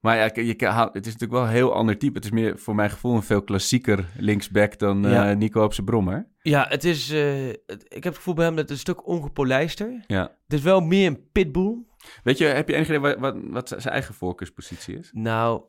[0.00, 0.54] maar ja, je,
[0.92, 2.14] het is natuurlijk wel een heel ander type.
[2.16, 5.36] Het is meer voor mijn gevoel een veel klassieker linksback dan eh.
[5.36, 6.28] Nico op zijn brommer.
[6.42, 9.06] Ja, het is, eh, het- ik heb het gevoel bij hem dat het een stuk
[9.06, 10.04] ongepolijster.
[10.06, 10.22] Ja.
[10.22, 11.76] Het is wel meer een pitbull.
[12.22, 15.10] Weet je, heb je enig idee wat, wat, wat zijn eigen voorkeurspositie is?
[15.12, 15.62] Nou,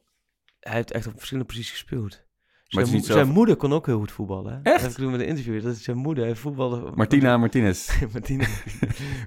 [0.59, 2.27] hij heeft echt op verschillende posities gespeeld.
[2.69, 4.51] Zijn, mo- moeder kon ook heel goed voetballen.
[4.51, 4.57] Hè?
[4.57, 4.65] Echt?
[4.65, 5.63] Dat heb ik toen met een interview.
[5.63, 6.23] Dat is zijn moeder.
[6.23, 6.91] Hij voetbalde...
[6.95, 7.89] Martina Martinez.
[8.13, 8.45] Martina.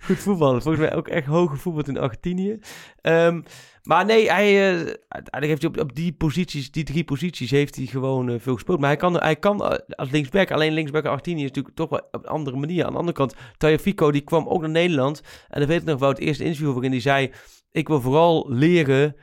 [0.02, 0.62] Goed voetballen.
[0.62, 2.58] Volgens mij ook echt hoge voetbal in Argentinië.
[3.00, 3.40] Ehm,
[3.82, 4.76] maar nee, hij, eh,
[5.08, 8.54] uiteindelijk heeft hij op, op die posities, die drie posities, heeft hij gewoon eh, veel
[8.54, 8.78] gespeeld.
[8.80, 11.90] Maar hij kan, hij kan eh, als linksback, alleen linksback in Argentinië is natuurlijk toch
[11.90, 12.84] wel op een andere manier.
[12.84, 15.22] Aan de andere kant, Tajafico, die kwam ook naar Nederland.
[15.48, 17.30] En dan weet ik nog wel het eerste interview waarin hij zei,
[17.70, 19.16] ik wil vooral leren...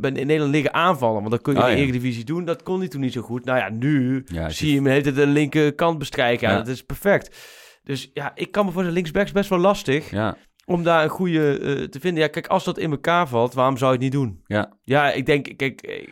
[0.00, 1.82] ben in Nederland leren aanvallen, want dat kun je Oh, in de ja.
[1.86, 2.44] Eredivisie doen.
[2.44, 3.44] Dat kon hij toen niet zo goed.
[3.44, 6.48] Nou ja, nu Ja, zie je hem heeft de linkerkant bestrijken.
[6.48, 7.36] Ja, dat is perfect.
[7.84, 11.08] Dus ja, ik kan me voor de linksbacks best wel lastig Ja, om daar een
[11.10, 12.22] goede eh, te vinden.
[12.22, 14.40] Ja, kijk, als dat in elkaar valt, waarom zou je het niet doen?
[14.46, 16.08] ja, Ja, ik denk, kijk, eh,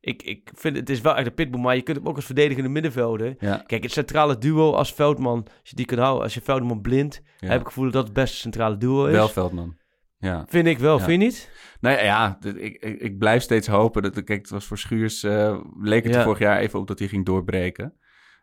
[0.00, 2.24] ik, ik vind het is wel echt een pitbull, maar je kunt hem ook als
[2.24, 3.34] verdedigende middenvelder.
[3.38, 3.62] ja.
[3.66, 7.20] Kijk, het centrale duo als Veldman, als je die kunt houden, als je Veldman blind,
[7.38, 7.46] ja.
[7.48, 9.12] heb ik het gevoel dat dat het beste centrale duo is.
[9.12, 9.76] Wel Veldman.
[10.18, 10.44] Ja.
[10.48, 11.04] Vind ik wel, Ja.
[11.04, 11.50] vind je niet?
[11.80, 14.02] Nou ja, ik, ik, ik blijf steeds hopen.
[14.02, 16.22] Dat, kijk, het was voor Schuurs, eh, leek het Ja.
[16.22, 17.94] vorig jaar even op dat hij ging doorbreken.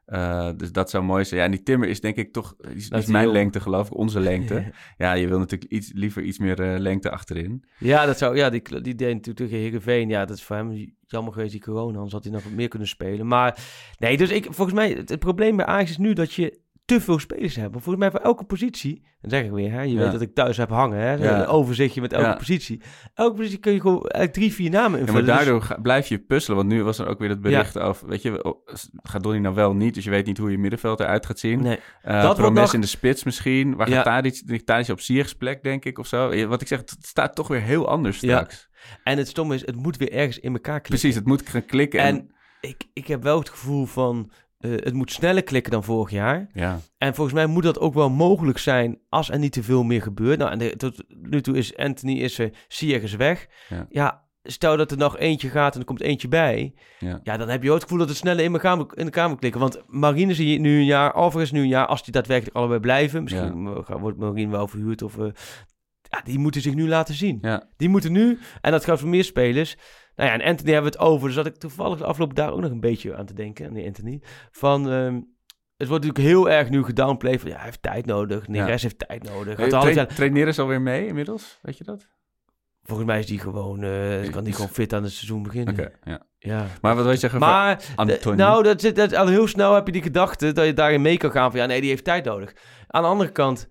[0.06, 1.40] Eh, dus dat zou mooi zijn.
[1.40, 3.96] Ja, en die Timmer is denk ik toch, is, is mijn heel- lengte geloof ik,
[3.98, 4.72] onze lengte.
[4.98, 7.64] ja, je wil natuurlijk iets, liever iets meer eh, lengte achterin.
[7.78, 10.10] Ja, dat zou, ja die, die deed natuurlijk tegen Heerenveen.
[10.10, 11.96] Ja, dat is voor hem jammer geweest, die corona.
[11.96, 13.28] Anders had hij nog wat meer kunnen spelen.
[13.28, 13.58] Maar
[14.00, 17.02] nee, dus ik, volgens mij, het, het probleem bij Ajax is nu dat je te
[17.02, 17.82] veel spelers hebben.
[17.82, 20.00] Volgens mij voor elke positie, dan zeg ik weer, hè, je Ja.
[20.00, 21.40] weet dat ik thuis heb hangen, hè, Ja.
[21.40, 22.36] een overzichtje met elke Ja.
[22.36, 22.82] positie.
[23.14, 25.26] Elke positie kun je gewoon eigenlijk drie, vier namen Ja, invullen.
[25.26, 26.58] maar Dus- daardoor ga- blijf je puzzelen.
[26.58, 28.08] Want nu was er ook weer dat bericht over...
[28.08, 28.68] Weet je, oh,
[29.04, 29.94] gaat Donny nou wel niet?
[29.94, 31.62] Dus je weet niet hoe je middenveld eruit gaat zien.
[31.62, 31.80] nee.
[32.02, 33.76] Eh Dat wordt Promes nog- in de spits misschien.
[33.76, 36.48] Waar gaat Tadic, Tadic op Ziyech's plek, denk ik, of zo?
[36.48, 38.28] Wat ik zeg, het staat toch weer heel anders Ja.
[38.38, 38.70] straks.
[39.04, 40.90] En het stomme is, het moet weer ergens in elkaar klikken.
[41.00, 42.00] Precies, het moet gaan klikken.
[42.00, 44.32] En, En ik, ik heb wel het gevoel van,
[44.64, 46.50] eh, het moet sneller klikken dan vorig jaar.
[46.54, 49.84] ja, En volgens mij moet dat ook wel mogelijk zijn als er niet te veel
[49.84, 50.40] meer gebeurt.
[50.40, 53.48] Nou, en de- tot nu toe is Anthony is er, Ziyech is weg.
[53.70, 53.86] Ja.
[53.90, 54.22] Ja.
[54.44, 56.74] stel dat er nog eentje gaat en er komt eentje bij.
[57.00, 57.20] ja.
[57.24, 59.30] Ja, dan heb je ook het gevoel dat het sneller in elkaar moet, in elkaar
[59.30, 59.62] moet klikken.
[59.62, 61.86] Want Marine zie je nu een jaar, Alvarez nu een jaar.
[61.88, 63.24] Als die daadwerkelijk allebei blijven.
[63.24, 65.18] Misschien wordt Marine wel verhuurd of...
[65.18, 65.26] eh,
[66.18, 67.38] ja, die moeten zich nu laten zien.
[67.42, 67.64] ja.
[67.78, 69.76] Die moeten nu, en dat geldt voor meer spelers.
[70.16, 71.28] Nou ja, en Anthony hebben we het over.
[71.28, 73.74] Dus had ik toevallig de afgelopen daar ook nog een beetje aan te denken, aan
[73.74, 74.22] die Anthony.
[74.52, 75.14] Van, ehm,
[75.78, 77.40] het wordt natuurlijk heel erg nu gedownplayed.
[77.42, 78.48] Van, ja, hij heeft tijd nodig.
[78.48, 79.56] Neres heeft tijd nodig.
[79.58, 81.60] Hey, Gaat alles train- aan- traint Neres alweer mee inmiddels?
[81.62, 82.08] Weet je dat?
[82.84, 85.92] Volgens mij is die gewoon, eh, kan die gewoon fit aan het seizoen beginnen.
[86.04, 86.22] Ja.
[86.40, 86.66] Ja.
[86.82, 88.36] Maar wat wil je zeggen Maar, Anthony?
[88.36, 91.02] d- nou, dat zit, dat, al heel snel heb je die gedachte dat je daarin
[91.02, 92.54] mee kan gaan van, ja, nee, die heeft tijd nodig.
[92.88, 93.68] Aan de andere kant,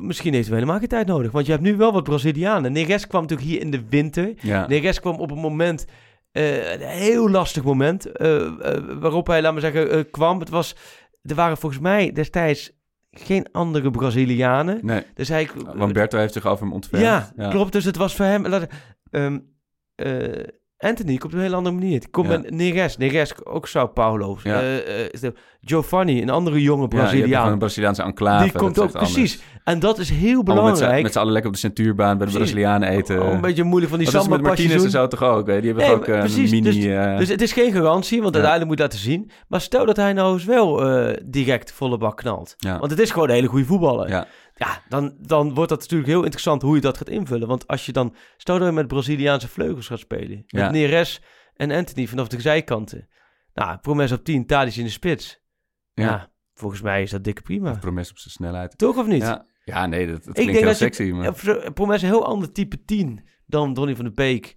[0.00, 1.32] misschien heeft hij helemaal geen tijd nodig.
[1.32, 2.72] Want je hebt nu wel wat Brazilianen.
[2.72, 4.32] Neres kwam natuurlijk hier in de winter.
[4.40, 4.66] ja.
[4.66, 5.84] Neres kwam op een moment,
[6.32, 10.40] eh, een heel lastig moment, eh, eh, waarop hij, laat maar zeggen, kwam.
[10.40, 10.76] Het was,
[11.22, 12.72] er waren volgens mij destijds
[13.10, 14.78] geen andere Brazilianen.
[14.82, 15.48] Nee, Dus hij...
[15.74, 17.04] want Berto heeft zich over hem ontfermd.
[17.36, 17.72] ja, klopt.
[17.72, 18.46] Dus het was voor hem...
[18.46, 18.66] laat-
[19.10, 19.34] eh,
[20.78, 22.00] Anthony komt op een hele andere manier.
[22.00, 22.38] Die komt Ja.
[22.38, 22.96] met Neres.
[22.96, 24.38] Neres, ook Sao Paulo.
[24.42, 24.60] Ja.
[24.60, 27.38] Eh, eh, is de- Giovanni, een andere jonge Ja, Braziliaan.
[27.38, 28.42] gewoon een Braziliaanse enclave.
[28.42, 29.12] die dat komt ook, anders.
[29.12, 29.40] precies.
[29.64, 31.02] En dat is heel belangrijk.
[31.02, 32.32] Met z'n allen lekker op de centuurbaan bij de.
[32.32, 33.22] Brazilianen eten.
[33.22, 35.46] Oh, een beetje moeilijk van die dat is met samba Martinez en zo toch ook?
[35.46, 35.60] Hè?
[35.60, 36.62] Die hebben Nee, ook maar een precies, mini...
[36.62, 38.40] dus- eh, Dus het is geen garantie, want Ja.
[38.40, 39.30] uiteindelijk moet je laten zien.
[39.48, 42.54] Maar stel dat hij nou eens wel eh, direct volle bak knalt.
[42.56, 42.78] ja.
[42.78, 44.26] Want het is gewoon een hele goede voetballer.
[44.58, 44.82] Ja.
[44.88, 47.48] Dan, dan wordt dat natuurlijk heel interessant hoe je dat gaat invullen.
[47.48, 50.36] Want als je dan, stel dat je met Braziliaanse vleugels gaat spelen.
[50.36, 50.70] Met Ja.
[50.70, 51.22] Neres
[51.54, 53.08] en Anthony vanaf de zijkanten.
[53.54, 55.40] Nou, Promes op 10, Tadic in de spits.
[55.94, 56.04] Ja.
[56.04, 56.30] Ja.
[56.54, 57.72] volgens mij is dat dikke prima.
[57.80, 58.78] Promes op zijn snelheid.
[58.78, 59.22] Toch of niet?
[59.22, 59.46] Ja.
[59.64, 61.02] ja, nee, dat, dat Ik klinkt heel dat je- sexy.
[61.10, 61.24] Maar...
[61.24, 64.56] Ja, Pro- Promes een heel ander type 10 dan Donny van de Beek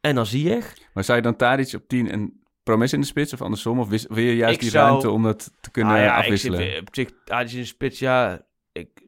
[0.00, 0.74] en dan Ziyech.
[0.94, 3.78] maar zou je dan Tadic op 10 en Promes in de spits of andersom?
[3.78, 6.60] Of wil je juist Ik die zou- ruimte om dat te kunnen Ah ja, afwisselen?
[6.60, 8.44] Ik zit, op zich, Tadic in de spits, ja...
[8.72, 9.05] Ik,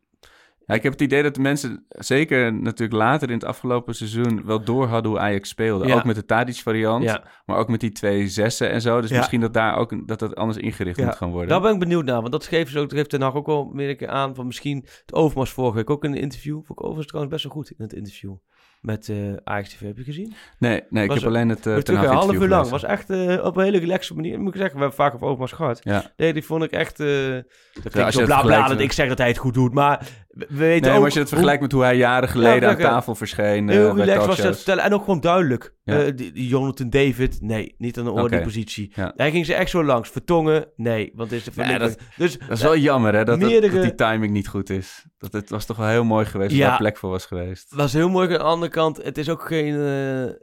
[0.68, 4.42] Ja, ik heb het idee dat de mensen, zeker natuurlijk later in het afgelopen seizoen,
[4.44, 5.86] wel door hadden hoe Ajax speelde.
[5.86, 5.94] Ja.
[5.94, 9.00] Ook met de Tadic-variant, ja, maar ook met die twee zessen en zo.
[9.00, 9.16] Dus Ja.
[9.16, 11.04] misschien dat daar ook een- dat dat anders ingericht Ja.
[11.04, 11.48] moet gaan worden.
[11.48, 12.20] daar ben ik benieuwd naar.
[12.20, 14.34] Want dat geeft ze ook, dat geeft Ten Hag ook wel meer een keer aan.
[14.34, 16.54] Van misschien het Overmars vorige week ook in een interview.
[16.54, 18.34] Vond ik overigens trouwens best wel goed in het interview.
[18.80, 20.34] Met eh Ajax TV, heb je gezien?
[20.58, 22.68] Nee, nee ik Was heb alleen het uh, Uh, terug een half uur lang.
[22.68, 24.38] Was echt eh, op een hele relaxe manier.
[24.40, 25.80] Moet ik zeggen, we hebben vaak over Overmars gehad.
[25.82, 26.12] Ja.
[26.16, 27.00] Nee, die vond ik echt...
[27.00, 27.42] eh dat
[27.92, 29.72] klinkt je zo bla bla dat ik zeg dat hij het goed doet.
[29.74, 30.06] Maar
[30.38, 30.96] we we weten Nee, ook...
[30.96, 33.94] maar als je het vergelijkt met hoe hij jaren geleden aan tafel verscheen eh, Heel
[33.94, 34.84] bij relaxed was dat vertellen.
[34.84, 35.74] En ook gewoon duidelijk.
[35.84, 35.98] Ja.
[36.04, 38.92] Eh, die, die Jonathan David, nee, niet aan de orde positie.
[38.94, 39.12] Ja.
[39.16, 40.08] Hij ging ze echt zo langs.
[40.08, 42.08] Vertongen, nee, want is de Ja, verlichting.
[42.16, 45.06] Dus Dat is wel jammer, hè, dat, dat- Meerdere- dat die timing niet goed is.
[45.18, 46.68] Dat het was toch wel heel mooi geweest Ja.
[46.68, 47.76] daar plek voor was geweest.
[47.76, 48.26] dat is heel mooi.
[48.28, 49.74] Aan de andere kant, het is ook geen...
[49.74, 50.34] eh,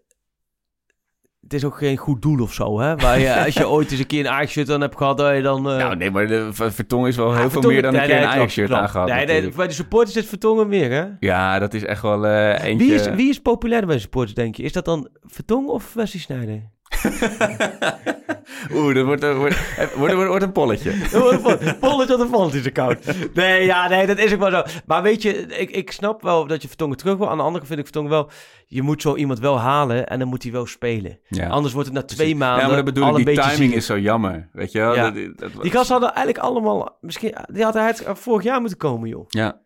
[1.46, 2.96] het is ook geen goed doel of zo, hè?
[2.96, 5.70] Waar je, als je ooit eens een keer een Ajax-shirt aan hebt gehad, je dan...
[5.70, 8.10] eh, nou, nee, maar de Ver- Vertongen is wel heel veel meer dan een keer
[8.10, 9.08] nee, een Ajax-shirt aangehad.
[9.08, 11.06] Nee, nee, bij de supporters is Vertongen meer, hè?
[11.20, 12.86] Ja, dat is echt wel eh, eentje...
[12.86, 14.64] Wie is, wie is populair bij de supporters, denk je?
[14.64, 16.62] Is dat dan Vertongen of Wesley Sneijder?
[18.74, 20.92] Oeh, dat wordt, een- wordt, wordt, wordt, wordt een polletje.
[21.80, 22.98] Polletje op de vond is koud.
[23.34, 24.64] Nee, ja, nee, dat is ook wel zo.
[24.86, 27.30] Maar weet je, ik, ik snap wel dat je Vertongen terug wil.
[27.30, 28.30] Aan de andere kant vind ik Vertongen wel...
[28.68, 31.20] Je moet zo iemand wel halen en dan moet hij wel spelen.
[31.28, 31.48] Ja.
[31.48, 32.38] Anders wordt het na twee Precies.
[32.38, 34.50] maanden Ja, maar dat bedoel al ik, een die timing is zo jammer.
[34.52, 34.96] Weet je wel?
[34.96, 35.12] Ja.
[35.12, 36.98] Dat- dat- Die gasten hadden eigenlijk allemaal...
[37.02, 39.26] Misschien, die had hij vorig jaar moeten komen, joh.
[39.28, 39.62] Ja.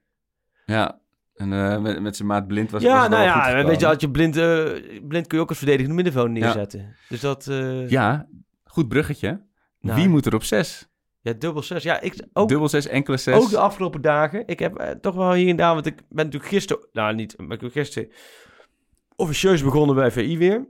[0.65, 0.99] Ja.
[1.39, 3.65] En eh, met, met zijn maat blind was was ja, het wel nou goed ja,
[3.65, 4.65] weet je, had je blind, eh,
[5.07, 6.95] blind kun je ook als verdedigende middenveld neerzetten.
[7.09, 7.47] Dus dat...
[7.47, 8.27] eh, Ja,
[8.63, 9.41] goed bruggetje.
[9.79, 10.87] nou, Wie moet er op zes?
[11.21, 11.83] Ja, dubbel zes.
[11.83, 13.35] Ja, ik, ook, Dubbel zes, enkele zes.
[13.35, 14.43] ook de afgelopen dagen.
[14.47, 16.87] Ik heb toch wel hier en daar, want ik ben natuurlijk gisteren...
[16.91, 18.09] Nou, niet, maar ik ben gisteren
[19.15, 20.67] officieus begonnen bij VI weer.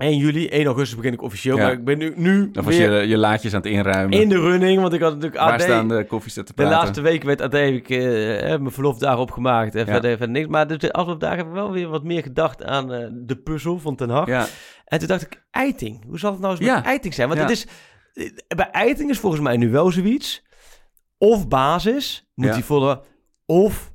[0.00, 1.56] 1 juli, 1 augustus begin ik officieel.
[1.56, 1.62] Ja.
[1.62, 4.20] Maar ik ben nu, nu Of was weer je je laatjes aan het inruimen?
[4.20, 5.60] in de running, want ik had natuurlijk Waar AD...
[5.62, 6.64] staan de De praten?
[6.64, 9.92] laatste week werd AD heb ik eh, eh, mijn verlofdagen opgemaakt en Ja.
[9.92, 10.48] verder, verder niks.
[10.48, 13.36] Maar dus de afgelopen dagen heb ik wel weer wat meer gedacht aan eh, de
[13.36, 14.26] puzzel van Ten Hag.
[14.26, 14.46] Ja,
[14.84, 16.04] En toen dacht ik, Eiting.
[16.06, 16.74] Hoe zal het nou eens Ja.
[16.74, 17.28] met Eiting zijn?
[17.28, 17.66] Want het is,
[18.14, 20.42] eh, bij Eiting is volgens mij nu wel zoiets.
[21.18, 23.00] Of basis, moet hij volgen,
[23.46, 23.92] of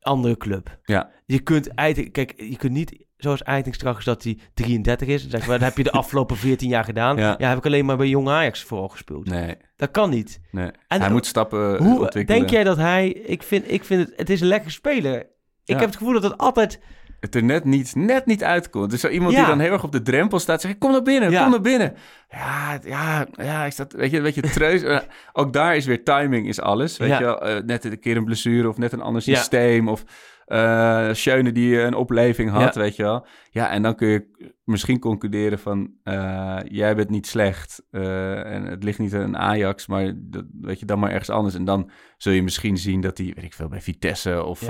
[0.00, 0.78] andere club.
[0.82, 1.10] Ja.
[1.26, 5.22] Je kunt Eiting, kijk, je kunt niet zoals Eiting straks, dat hij 33 is.
[5.22, 7.16] Dan zeg wat heb je de afgelopen 14 jaar gedaan?
[7.16, 7.34] Ja.
[7.38, 9.26] Ja, heb ik alleen maar bij Jong Ajax vooral gespeeld.
[9.28, 10.40] Nee, Dat kan niet.
[10.50, 10.70] nee.
[10.88, 12.26] En hij moet stappen Hoe ontwikkelen.
[12.40, 13.08] denk jij dat hij...
[13.08, 14.12] Ik vind, ik vind het...
[14.18, 15.18] Het is een lekker speler.
[15.20, 15.26] Ik
[15.64, 15.76] Ja.
[15.76, 16.80] heb het gevoel dat het altijd...
[17.20, 18.90] het er net niet, net niet uitkomt.
[18.90, 19.38] Dus zo iemand Ja.
[19.38, 21.42] die dan heel erg op de drempel staat, zegt: Kom naar binnen, Ja.
[21.42, 21.94] kom naar binnen.
[22.30, 24.82] Ja, ja, ja, ik sta, weet je, weet je, treus.
[24.92, 24.98] eh,
[25.32, 26.96] ook daar is weer timing is alles.
[26.96, 30.04] Weet je wel, eh, net een keer een blessure of net een ander systeem of
[30.46, 32.80] eh Schöne die een opleving had, Ja.
[32.80, 33.26] weet je wel.
[33.50, 38.64] Ja, en dan kun je misschien concluderen van, eh, jij bent niet slecht eh, en
[38.64, 41.54] het ligt niet aan Ajax, maar dat, weet je, dan maar ergens anders.
[41.54, 44.68] En dan zul je misschien zien dat hij, weet ik veel, bij Vitesse of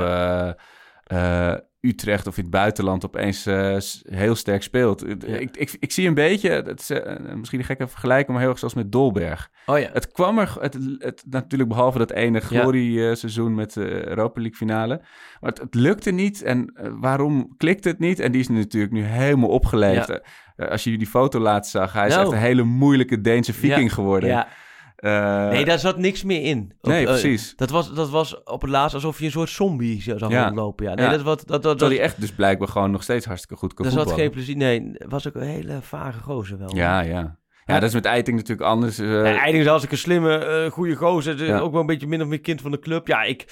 [1.85, 3.77] Utrecht of in het buitenland opeens eh,
[4.09, 5.09] heel sterk speelt.
[5.09, 8.59] Ik, ik, ik zie een beetje, is eh, misschien een gekke vergelijking, maar heel erg
[8.59, 9.51] zoals met Dolberg.
[9.67, 9.89] Oh ja.
[9.93, 14.97] Het kwam er, het, het, natuurlijk behalve dat ene glorie-seizoen met de Europa League finale.
[15.41, 16.43] Maar het, het lukte niet.
[16.43, 18.21] En eh, waarom klikte het niet?
[18.21, 20.09] En die is natuurlijk nu helemaal opgeleefd.
[20.09, 20.21] Ja.
[20.57, 22.25] Eh, als je die foto laatst zag, hij is Nou.
[22.27, 23.95] echt een hele moeilijke Deense viking Ja.
[23.95, 24.29] geworden.
[24.29, 24.49] Ja.
[25.05, 26.73] Eh, Nee, daar zat niks meer in.
[26.81, 27.57] Op, nee, eh, precies.
[27.57, 30.45] dat, was, dat was op het laatst alsof je een soort zombie zou Ja.
[30.45, 30.85] rondlopen.
[30.87, 30.95] Ja.
[30.95, 31.11] Nee, Ja.
[31.11, 33.75] dat, wat, dat, dat, Terwijl dat, hij echt dus blijkbaar gewoon nog steeds hartstikke goed
[33.75, 34.57] kan daar zat geen plezier.
[34.57, 36.77] Nee, was ook een hele vage gozer wel.
[36.77, 37.39] Ja, ja.
[37.65, 38.99] Ja, dat is met Eiting natuurlijk anders.
[38.99, 41.45] eh, Ja, Eindelijk als ik een slimme, goede gozer.
[41.45, 41.59] Ja.
[41.59, 43.07] Ook wel een beetje min of meer kind van de club.
[43.07, 43.47] Ja, ik...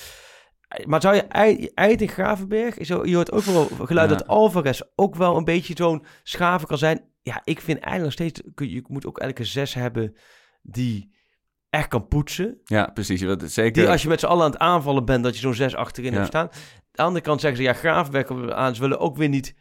[0.84, 2.74] Maar zou je Ei- Eiting Gravenberg...
[2.80, 6.78] Zo, je hoort ook wel geluid dat Alvarez ook wel een beetje zo'n schaven kan
[6.78, 7.00] zijn.
[7.22, 8.70] Ja, ik vind eigenlijk nog steeds...
[8.72, 10.16] Je moet ook een zes hebben
[10.62, 11.14] die
[11.72, 12.60] echt kan poetsen.
[12.64, 13.22] ja, precies.
[13.22, 13.72] Want zeker.
[13.82, 16.10] Die als je met z'n allen aan het aanvallen bent, dat je zo'n zes achterin
[16.10, 16.16] Ja.
[16.16, 16.46] hebt staan.
[16.48, 16.52] Aan
[16.92, 18.74] de andere kant zeggen ze, ja, Gravenberg aan.
[18.74, 19.54] Ze willen ook weer niet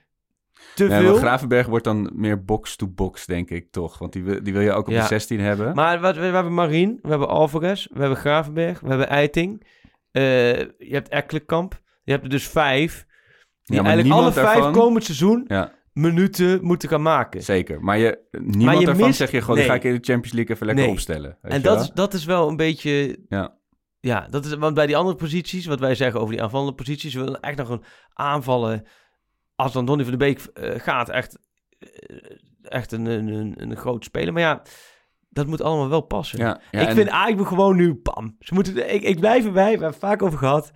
[0.76, 1.15] te Nee, veel.
[1.15, 3.97] Gravenberg wordt dan meer box-to-box, denk ik toch.
[3.97, 5.02] Want die, wil- die wil je ook op Ja.
[5.02, 5.76] de 16 hebben.
[5.76, 9.67] Maar wat, we, we hebben Marien, we hebben Alvarez, we hebben Gravenberg, we hebben Eiting.
[10.12, 11.80] Eh, je hebt Ekkelenkamp.
[12.04, 13.06] Je hebt er dus vijf.
[13.63, 17.43] Die Ja, maar eigenlijk alle vijf daarvan- komend seizoen Ja, minuten moeten gaan maken.
[17.43, 17.84] zeker.
[17.84, 19.65] Maar je, niemand je daarvan mist- zeg je gewoon, nee.
[19.65, 20.93] ga ik in de Champions League even lekker Nee.
[20.93, 21.38] opstellen.
[21.41, 21.84] Weet en dat wel?
[21.84, 23.17] is, dat is wel een beetje...
[23.30, 23.60] Ja.
[23.99, 27.13] Ja, dat is, want bij die andere posities, wat wij zeggen over die aanvallende posities,
[27.13, 28.86] we willen echt nog een aanvallen.
[29.56, 31.38] Als dan Donny van de Beek eh, gaat, echt,
[31.80, 31.89] eh,
[32.62, 34.34] echt een, een, een, een groot speler.
[34.34, 34.62] Maar ja,
[35.30, 36.39] dat moet allemaal wel passen.
[36.39, 38.36] Ja, ja, ik en- vind eigenlijk gewoon nu, bam.
[38.39, 40.71] Ze moeten, ik, ik blijf erbij, we hebben het vaak over gehad.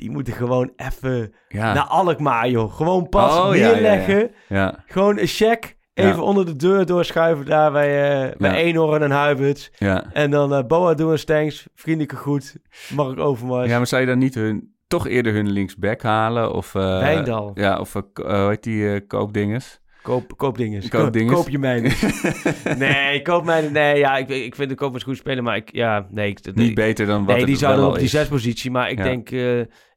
[0.00, 1.72] Die moeten gewoon even ja.
[1.74, 2.72] naar Alkmaar, joh.
[2.74, 4.30] Gewoon pas Oh, neerleggen.
[4.48, 5.76] ja, Gewoon een check.
[5.94, 8.54] Even onder de deur doorschuiven daar bij, eh bij.
[8.54, 9.70] Eenhoorn en Huiberts.
[9.78, 10.04] ja.
[10.12, 11.66] En dan eh Boa doen en Stengs.
[11.74, 12.56] Vriendelijke groet.
[12.94, 13.68] Mark Overmars.
[13.68, 16.52] ja, maar zou je dan niet hun, toch eerder hun linksback halen?
[16.54, 17.50] Of, eh, Wijndal.
[17.54, 19.80] Ja, of hoe heet die koopdinges?
[20.02, 20.88] Koop, koop dinges.
[20.88, 21.16] Koop.
[21.26, 21.92] Koop je mijnen.
[22.78, 23.72] nee, koop mijnen.
[23.72, 26.28] Nee, ja, ik, ik vind de koopmans goed spelen, maar ik, ja, nee.
[26.30, 28.10] Ik, Niet beter dan wat Nee, die zouden op die is.
[28.10, 28.70] zespositie.
[28.70, 29.04] Maar ik Ja.
[29.04, 29.30] denk,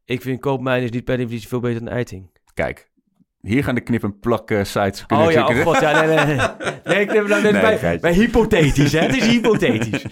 [0.06, 2.30] ik vind koopmijnen niet per definitie veel beter dan Eiting.
[2.54, 2.92] Kijk,
[3.42, 6.38] hier gaan de knip- en plak sites kunnen Oh ja, oh god, ja, nee, nee.
[6.84, 8.00] Nee, ik neem nou net Nee, bij, geitje.
[8.00, 9.00] bij hypothetisch, hè.
[9.00, 10.06] Het is hypothetisch.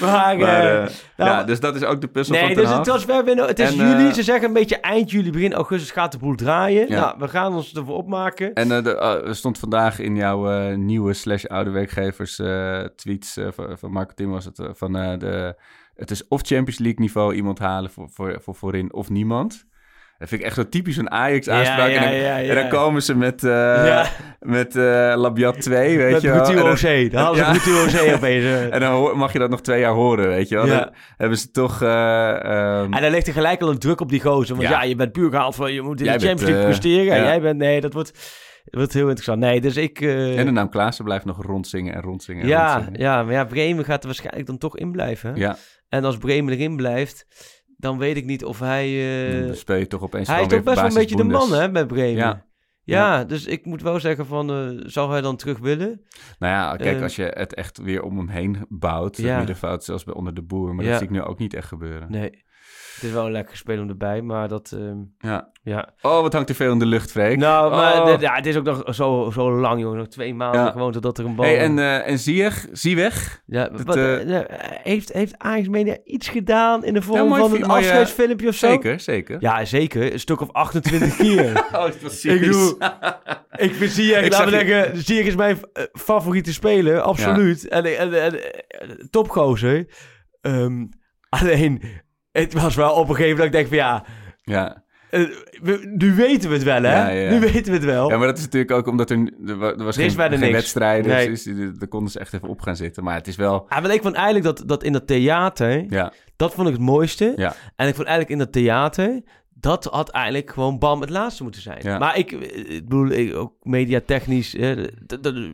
[0.00, 2.72] Maar, Maar, eh, eh, nou, ja, dus dat is ook de puzzel Nee, van dus
[2.72, 4.06] het, hebben- het is En, juli.
[4.06, 6.88] eh, Ze zeggen een beetje eind juli, begin augustus gaat de boel draaien.
[6.88, 7.00] Ja.
[7.00, 8.52] Nou, we gaan ons ervoor opmaken.
[8.52, 12.40] En eh, er stond vandaag in jouw nieuwe slash oude werkgevers
[12.96, 15.56] tweets van, van Marco Tim was het van de
[16.02, 19.70] het is of Champions League niveau iemand halen voor, voor, voor voorin of niemand.
[20.18, 21.90] Dat vind ik echt zo typisch een Ajax aanspraak.
[21.90, 22.48] Ja, en, dan, ja, ja, ja.
[22.48, 24.06] en dan komen ze met, eh
[24.40, 26.44] met eh Labiat 2, weet Met je wel.
[26.54, 27.10] Dan- OC.
[27.12, 28.44] Dan hadden ze OC opeens.
[28.44, 28.74] eh.
[28.74, 30.66] En dan mag je dat nog twee jaar horen, weet je wel.
[30.66, 31.82] Dan hebben ze toch...
[31.82, 34.56] ehm, En dan ligt er gelijk al een druk op die gozer.
[34.56, 37.14] Want ja, je bent puur gehaald van je moet in Jij de Champions League presteren.
[37.14, 38.12] En jij bent, nee, dat wordt,
[38.64, 39.40] dat wordt heel interessant.
[39.40, 40.00] Nee, dus ik...
[40.00, 43.00] en de naam Klaassen blijft nog rondzingen en rondzingen en ja, rondzingen.
[43.00, 45.36] ja, maar ja, Bremen gaat er waarschijnlijk dan toch in blijven.
[45.36, 45.56] Ja,
[45.92, 47.26] En als Bremen erin blijft,
[47.76, 48.86] dan weet ik niet of hij...
[49.40, 51.52] eh, dan speel je toch opeens hij is toch best wel een beetje de man,
[51.52, 52.16] hè, met Bremen.
[52.16, 52.46] Ja.
[52.84, 53.24] Ja.
[53.24, 56.02] dus ik moet wel zeggen van, eh zou hij dan terug willen?
[56.38, 59.36] Nou ja, kijk, Eh, als je het echt weer om hem heen bouwt, het Ja.
[59.38, 60.90] middenveld, zoals bij onder de boer, maar Ja.
[60.90, 62.10] dat zie ik nu ook niet echt gebeuren.
[62.10, 62.42] Nee.
[63.02, 64.72] Het is wel een lekker spelen erbij, maar dat...
[64.74, 65.50] ehm, Ja.
[65.62, 65.88] ja.
[66.02, 67.36] Oh, wat hangt er veel in de lucht, Freek.
[67.36, 68.20] Nou, maar Oh.
[68.20, 69.98] ja, het is ook nog zo, zo lang, jongen.
[69.98, 70.70] Nog twee maanden Ja.
[70.70, 71.44] gewoon totdat er een bal...
[71.44, 73.42] Hey, en, eh en Ziyech, Zieweg?
[73.46, 74.46] ja, dat, wat, eh, eh,
[74.82, 78.68] heeft, heeft Ajax Media iets gedaan in de vorm Ja, van een afscheidsfilmpje of zo?
[78.68, 79.36] Zeker, zeker.
[79.40, 80.12] Ja, zeker.
[80.12, 81.50] Een stuk of 28 keer.
[81.72, 82.24] Oh, precies.
[82.34, 82.76] Ik bedoel,
[83.56, 85.58] ik vind Ziyech, Ik laten we je- zeggen, Ziyech is mijn
[85.92, 87.68] favoriete speler, absoluut.
[87.68, 89.86] En, en, en, en topgozer.
[90.40, 90.84] Ehm,
[91.28, 91.82] alleen,
[92.32, 94.04] het was wel op een gegeven moment dat ik denk van ja,
[94.42, 94.82] Ja.
[95.10, 95.20] eh,
[95.62, 96.92] we- nu weten we het wel, hè?
[96.92, 97.30] Ja, ja, ja.
[97.30, 98.10] Nu weten we het wel.
[98.10, 100.40] ja, maar dat is natuurlijk ook omdat er, er, wa- er was Er geen, geen
[100.40, 100.52] niks.
[100.52, 101.28] wedstrijden, Nee.
[101.28, 103.04] dus er, daar konden ze echt even op gaan zitten.
[103.04, 106.12] Maar het is wel, Ja, maar ik vond eigenlijk dat, dat in dat theater, ja,
[106.36, 107.32] dat vond ik het mooiste.
[107.36, 107.54] Ja.
[107.76, 109.22] En ik vond eigenlijk in dat theater,
[109.62, 111.78] dat had eigenlijk gewoon bam het laatste moeten zijn.
[111.82, 111.98] Ja.
[111.98, 114.56] Maar ik, eh, ik bedoel, ik, ook mediatechnisch,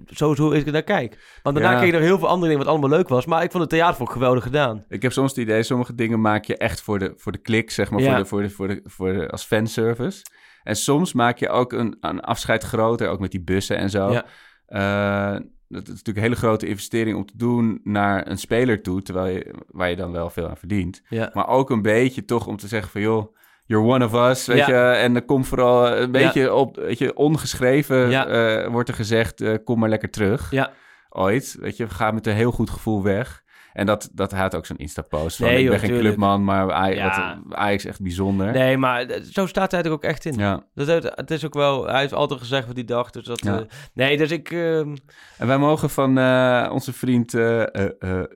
[0.07, 1.39] sowieso is ik naar kijk.
[1.43, 1.77] Want daarna Ja.
[1.79, 3.27] kreeg ik nog heel veel andere dingen wat allemaal leuk was.
[3.27, 4.85] Maar ik vond het theater ook geweldig gedaan.
[4.89, 7.71] Ik heb soms het idee, sommige dingen maak je echt voor de, voor de klik,
[7.71, 8.25] zeg maar, Ja.
[8.25, 10.23] voor de, voor de, voor de, voor de, als fanservice.
[10.63, 14.11] En soms maak je ook een, een afscheid groter, ook met die bussen en zo.
[14.13, 14.25] Ja.
[14.67, 19.03] Eh, dat is natuurlijk een hele grote investering om te doen naar een speler toe,
[19.03, 21.03] terwijl je, waar je dan wel veel aan verdient.
[21.33, 23.37] Maar ook een beetje toch om te zeggen van, joh,
[23.69, 24.75] you're one of us, weet je.
[24.75, 29.55] En dan komt vooral een beetje op, weet je, ongeschreven eh, wordt er gezegd, eh,
[29.65, 30.51] kom maar lekker terug.
[30.51, 30.71] Ja.
[31.11, 33.43] Ooit, weet je, ga met een heel goed gevoel weg.
[33.79, 37.39] En dat, dat had ook zo'n Insta-post van, Nee, ik ben geen clubman, maar Ja.
[37.51, 38.53] Ajax is echt bijzonder.
[38.53, 40.35] Nee, maar zo staat hij er ook echt in.
[40.39, 40.63] Ja.
[40.75, 43.13] Dat, het, het is ook wel, hij heeft altijd gezegd wat hij dacht.
[43.13, 43.57] Dus dat, Ja.
[43.59, 43.63] eh,
[43.95, 44.51] nee, dus ik...
[44.51, 44.97] ehm,
[45.39, 47.67] En wij mogen van eh, onze vriend eh, eh,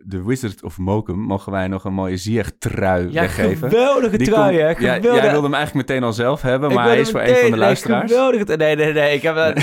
[0.09, 3.69] The Wizard of Mokum, mogen wij nog een mooie Ziyech-trui ja, weggeven.
[3.71, 4.69] geweldige Die trui, hè.
[4.69, 5.23] Ja, Geweldig.
[5.23, 7.51] jij wilde hem eigenlijk meteen al zelf hebben, Ik maar hij is voor een van
[7.51, 8.11] de luisteraars.
[8.11, 8.57] geweldig.
[8.57, 9.15] Nee, nee, nee.
[9.15, 9.35] Ik heb,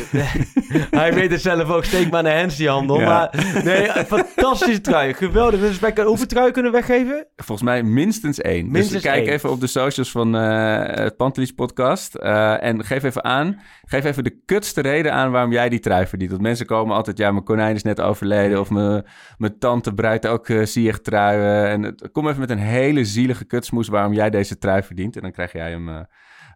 [0.99, 1.83] hij weet het zelf ook.
[1.85, 2.99] Steek maar naar Hens die handel.
[2.99, 3.05] Ja.
[3.07, 5.13] Maar nee, fantastische trui.
[5.13, 5.68] Geweldig.
[5.69, 7.27] Dus wij kunnen, hoeveel trui kunnen we weggeven?
[7.35, 8.71] Volgens mij minstens één.
[8.71, 9.33] Minstens dus kijk één.
[9.33, 12.15] even op de socials van eh het Pantelis podcast.
[12.15, 13.59] eh, en geef even aan.
[13.85, 16.31] Geef even de kutste reden aan waarom jij die trui verdient.
[16.31, 18.59] Want mensen komen altijd, ja, mijn konijn is net overleden.
[18.59, 19.05] Of mijn,
[19.37, 21.67] mijn tante breidt ook uh, zielig truien.
[21.69, 25.15] En het- kom even met een hele zielige kutsmoes waarom jij deze trui verdient.
[25.15, 25.99] En dan krijg jij hem eh,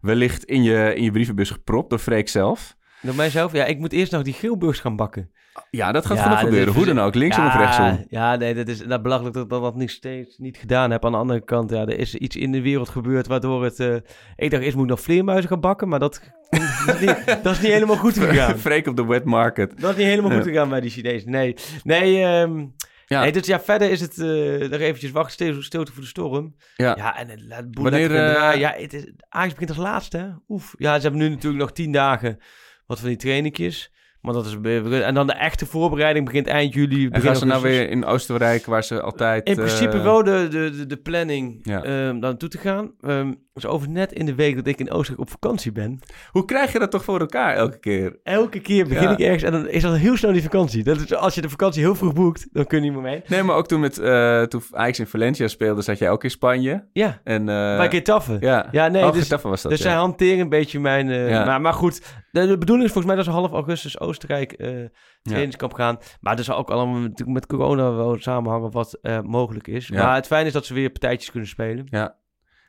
[0.02, 2.76] wellicht in je, in je brievenbus gepropt door Freek zelf.
[3.02, 3.52] Door mijzelf?
[3.52, 5.32] Ja, ik moet eerst nog die geelburgers gaan bakken.
[5.70, 6.74] Ja, dat gaat Ja, gebeuren.
[6.74, 8.06] Hoe dan ook, linksom ja, of rechtsom.
[8.10, 11.06] Ja, nee, dat is dat belachelijk dat ik dat nog steeds niet gedaan heb.
[11.06, 13.80] Aan de andere kant, ja, er is iets in de wereld gebeurd waardoor het...
[13.80, 13.96] eh,
[14.36, 17.54] ik dacht eerst moet ik nog vleermuizen gaan bakken, maar dat, dat, is, niet, dat
[17.54, 18.58] is niet helemaal goed gegaan.
[18.58, 19.82] Freek op de wet market.
[19.82, 21.32] Dat is niet helemaal goed gegaan bij die Chinezen.
[21.32, 22.66] Nee, nee, ehm,
[23.06, 23.22] Ja.
[23.22, 26.56] nee dus ja, verder is het eh nog eventjes wachten, stilte, stilte voor de storm.
[26.76, 26.96] Ja.
[26.98, 28.60] Ja, en het laat Wanneer, draaien.
[28.60, 30.28] Ja, het is, Ajax begint als laatste, hè?
[30.48, 30.74] Oef.
[30.78, 32.38] Ja, ze hebben nu natuurlijk nog tien dagen
[32.86, 33.92] wat van die trainingjes.
[34.24, 34.58] Maar dat is...
[35.02, 37.04] En dan de echte voorbereiding begint eind juli.
[37.04, 39.48] En begin gaan ze nou weer in Oostenrijk, waar ze altijd...
[39.48, 41.82] In principe eh, wel de, de, de, planning Ja.
[41.82, 42.92] daar naartoe te gaan.
[43.02, 46.00] Ehm dus over net in de week dat ik in Oostenrijk op vakantie ben.
[46.32, 48.20] Hoe krijg je dat toch voor elkaar elke keer?
[48.24, 49.12] Elke keer begin Ja.
[49.12, 50.84] ik ergens en dan is dat heel snel die vakantie.
[50.84, 53.22] Dat is, als je de vakantie heel vroeg boekt, dan kun je niet meer mee.
[53.28, 56.30] Nee, maar ook toen, met, eh, toen Ajax in Valencia speelde, zat jij ook in
[56.30, 56.88] Spanje.
[56.94, 58.38] Ja, En, eh, bij Getafe.
[58.40, 59.86] Ja, Ja, nee, oh, dus- was dat, dus ja.
[59.90, 61.10] zij hanteren een beetje mijn...
[61.10, 61.46] Ja.
[61.46, 64.86] maar, maar goed, de, de bedoeling is volgens mij dat ze half augustus Oostenrijk eh
[65.22, 65.98] trainingskamp gaan.
[66.20, 69.88] Maar dat zal ook allemaal natuurlijk met corona wel samenhangen wat eh, mogelijk is.
[69.88, 70.04] Ja.
[70.06, 71.86] Maar het fijne is dat ze weer partijtjes kunnen spelen.
[71.90, 72.22] Ja.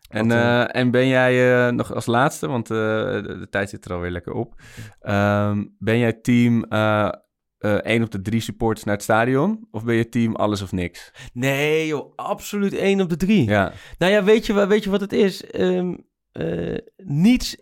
[0.09, 3.93] En, Want, eh, en ben jij nog als laatste, want de, de tijd zit er
[3.93, 4.61] alweer lekker op.
[5.01, 6.65] Ehm, ben jij team
[7.65, 9.69] eh, één op de drie supporters naar het stadion?
[9.71, 11.13] Of ben je team alles of niks?
[11.33, 13.49] Nee joh, absoluut één op de drie.
[13.49, 15.45] Ja, Nou ja, weet je, weet je wat het is?
[15.45, 15.95] Ehm,
[16.33, 17.57] eh, niets,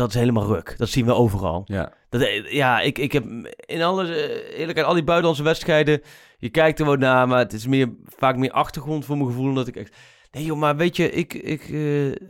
[0.00, 0.74] dat is helemaal ruk.
[0.78, 1.62] Dat zien we overal.
[1.66, 1.92] ja.
[2.08, 3.24] Dat, eh, ja, ik, ik heb
[3.66, 6.00] in alle eh, eerlijkheid, al die buitenlandse wedstrijden,
[6.38, 9.48] je kijkt er wel naar, maar het is meer, vaak meer achtergrond voor mijn gevoel,
[9.48, 9.96] omdat ik echt...
[10.30, 12.26] Nee joh, maar weet je, ik, ik, eh,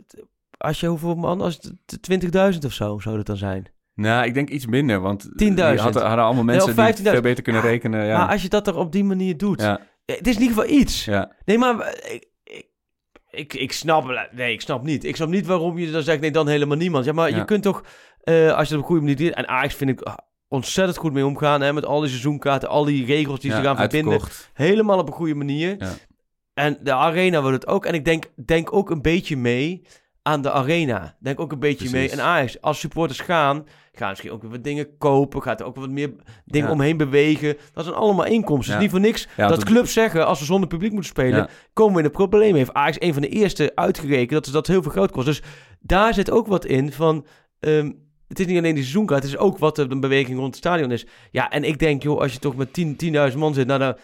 [0.57, 3.65] als je hoeveel man, als het t- 20.000 of zo, zou dat dan zijn?
[3.95, 5.29] Nou, ik denk iets minder, want 10.000.
[5.35, 7.01] die hadden, hadden allemaal mensen of die 15.000.
[7.11, 8.05] veel beter kunnen Ja, rekenen.
[8.05, 8.17] Ja.
[8.17, 10.77] Maar als je dat er op die manier doet, ja, het is in ieder geval
[10.79, 11.05] iets.
[11.05, 11.31] ja.
[11.45, 12.29] Nee, maar ik,
[13.31, 14.27] ik, ik, snap...
[14.31, 15.03] Nee, ik snap niet.
[15.03, 17.05] Ik snap niet waarom je dan zegt, nee, dan helemaal niemand.
[17.05, 17.35] Ja, maar Ja.
[17.37, 17.83] je kunt toch,
[18.23, 19.33] eh, als je het op een goede manier doet...
[19.33, 20.07] En Ajax vind ik
[20.47, 23.63] ontzettend goed mee omgaan, hè, met al die seizoenkaarten, al die regels die ja, ze
[23.63, 24.11] gaan verbinden.
[24.11, 24.49] uitverkocht.
[24.53, 25.75] Helemaal op een goede manier.
[25.79, 25.91] Ja.
[26.53, 27.85] En de arena wordt het ook.
[27.85, 29.85] En ik denk, denk ook een beetje mee
[30.21, 31.15] aan de arena.
[31.19, 31.93] Denk ook een beetje Precies.
[31.93, 32.09] mee.
[32.09, 35.41] En Ajax, als supporters gaan, gaan misschien ook weer wat dingen kopen.
[35.41, 36.11] Gaat er ook wat meer
[36.45, 36.73] dingen Ja.
[36.73, 37.57] omheen bewegen.
[37.73, 38.73] Dat zijn allemaal inkomsten.
[38.75, 38.79] Ja.
[38.81, 41.93] Niet voor niks Ja, dat dat- clubs zeggen, als we zonder publiek moeten spelen, komen
[41.93, 42.55] we in een probleem.
[42.55, 45.25] Heeft Ajax een van de eerste uitgerekend dat ze dat heel veel geld kost.
[45.25, 45.41] Dus
[45.79, 47.25] daar zit ook wat in van...
[47.59, 47.91] ehm,
[48.27, 50.91] het is niet alleen die seizoenkaart, het is ook wat de beweging rond het stadion
[50.91, 51.05] is.
[51.31, 52.95] Ja, en ik denk, joh, als je toch met 10
[53.31, 53.97] 10.000 man zit, nou dan...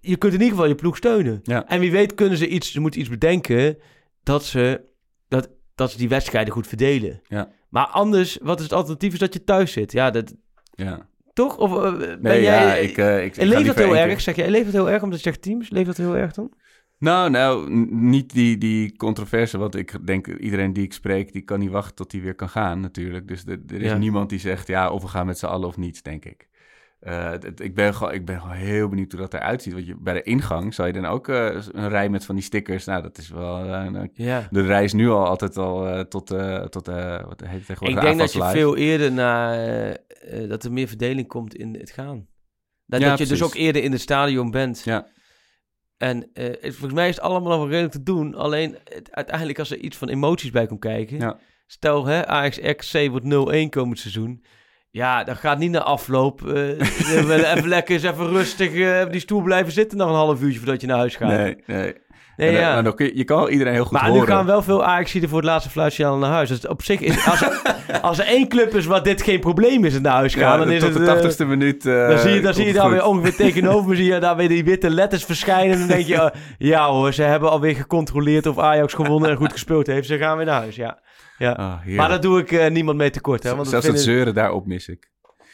[0.00, 1.42] Je kunt in ieder geval je ploeg steunen.
[1.66, 3.78] En wie weet kunnen ze iets, ze moeten iets bedenken
[4.22, 4.80] dat ze,
[5.28, 5.48] dat,
[5.80, 7.20] dat ze die wedstrijden goed verdelen.
[7.28, 7.48] Ja.
[7.68, 9.12] Maar anders, wat is het alternatief?
[9.12, 9.92] Is dat je thuis zit.
[9.92, 10.34] Ja, dat,
[10.74, 11.06] Ja.
[11.32, 11.56] toch?
[11.58, 12.64] Of eh, ben Nee, jij...
[12.66, 14.20] ja, ik, eh, ik, ik ga leeft dat heel erg?
[14.20, 15.70] Zeg je, leeft dat heel erg omdat je zegt teams?
[15.70, 16.52] Leeft dat heel erg dan?
[16.98, 21.58] Nou, nou, niet die, die controverse, want ik denk iedereen die ik spreek, die kan
[21.58, 23.28] niet wachten tot hij weer kan gaan natuurlijk.
[23.28, 23.96] Dus er er is Ja.
[23.96, 26.48] niemand die zegt, ja, of we gaan met z'n allen of niet, denk ik.
[27.00, 29.72] Eh, het- ik, ben gewoon, ik ben gewoon heel benieuwd hoe dat eruit ziet.
[29.72, 32.44] Want je, bij de ingang zou je dan ook eh, een rij met van die
[32.44, 32.84] stickers.
[32.84, 33.64] Nou, dat is wel...
[33.64, 34.02] eh,
[34.50, 36.26] de rij is nu al altijd al tot,
[36.70, 37.96] tot wat heet het tegenwoordig?
[37.96, 38.50] Ik denk dat je Live.
[38.50, 39.96] veel eerder naar...
[40.48, 42.26] dat er meer verdeling komt in het gaan.
[42.86, 44.82] Dat, Ja, dat je dus ook eerder in het stadion bent.
[44.84, 45.06] Ja.
[45.96, 48.34] En het- volgens mij is het allemaal nog wel redelijk te doen.
[48.34, 51.18] Alleen het- uiteindelijk als er iets van emoties bij komt kijken...
[51.18, 51.38] Ja.
[51.66, 54.44] Stel, hè, Ajax XC wordt 0-1 komend seizoen.
[54.90, 56.40] Ja, dat gaat niet naar afloop.
[57.26, 60.42] willen even lekker eens even rustig eh, op die stoel blijven zitten nog een half
[60.42, 61.28] uurtje voordat je naar huis gaat.
[61.28, 61.94] Nee, nee.
[62.40, 62.74] Nee, eh, ja.
[62.74, 64.20] maar dan kun je, je kan iedereen heel goed Maar horen.
[64.20, 66.48] nu gaan wel veel Ajaxiden voor het laatste fluitsignaal naar huis.
[66.48, 67.26] Dus op zich is...
[67.26, 67.62] Als er,
[68.02, 70.64] als er één club is waar dit geen probleem is in naar huis gaan, ja,
[70.64, 70.98] dan is tot het...
[70.98, 71.86] de tachtigste minuut.
[71.86, 74.18] eh, dan zie je, dan zie je daar het weer ongeveer tegenover me, zie je
[74.18, 75.72] daar weer die witte letters verschijnen.
[75.72, 79.36] En dan denk je, eh, ja hoor, ze hebben alweer gecontroleerd of Ajax gewonnen en
[79.36, 80.06] goed gespeeld heeft.
[80.06, 80.98] Ze gaan weer naar huis, ja.
[81.40, 81.52] Ja.
[81.52, 83.48] Ah, maar daar doe ik eh, niemand mee tekort, hè.
[83.54, 85.10] Want dat Zelfs dat vinden- zeuren daarop mis ik.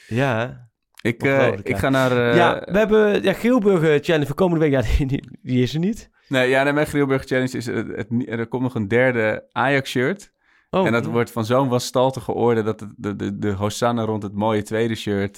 [0.07, 0.65] Ja.
[1.03, 2.11] Ik, eh, ik ga naar...
[2.31, 4.73] eh, ja, we hebben ja, Geelburger Challenge voor komende week.
[4.73, 6.11] Ja, die, die- is er niet.
[6.29, 7.67] Nee, ja, nee, mijn Grilburg Challenge is...
[7.67, 10.33] Het, het, er komt nog een derde Ajax-shirt.
[10.71, 12.63] Oh, en dat wordt van zo'n wanstaltige orde...
[12.63, 15.35] dat de, de, de, de Hosanna rond het mooie tweede shirt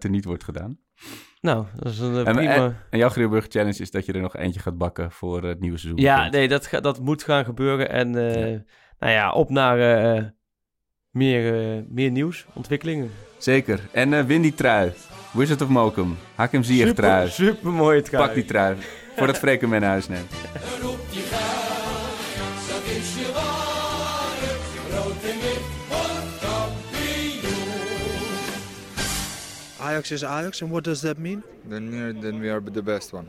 [0.00, 0.78] teniet wordt gedaan.
[1.40, 2.54] Nou, dat is een En, prima...
[2.54, 5.60] en, en jouw Grilburg Challenge is dat je er nog eentje gaat bakken voor het
[5.60, 6.00] nieuwe seizoen.
[6.02, 7.88] Ja, nee, dat, ga- dat moet gaan gebeuren.
[7.90, 8.14] En
[9.02, 10.22] nou ja, op naar eh,
[11.10, 13.10] meer, eh, meer nieuws, ontwikkelingen.
[13.38, 13.80] Zeker.
[13.92, 14.92] En eh, win die trui.
[15.32, 16.16] Wizard of Mokum.
[16.34, 17.28] Hakim Ziyech Super, trui.
[17.30, 18.24] super mooie trui.
[18.26, 18.76] Pak die trui.
[19.16, 20.32] Voordat Freek hem mee naar huis neemt.
[20.82, 24.50] Roep die geld, dat is je ware.
[24.90, 27.50] Rood en wit wordt kampioen.
[29.78, 31.42] Ajax is Ajax, and what does that mean?
[31.68, 31.90] Then,
[32.20, 33.26] then we are the best one.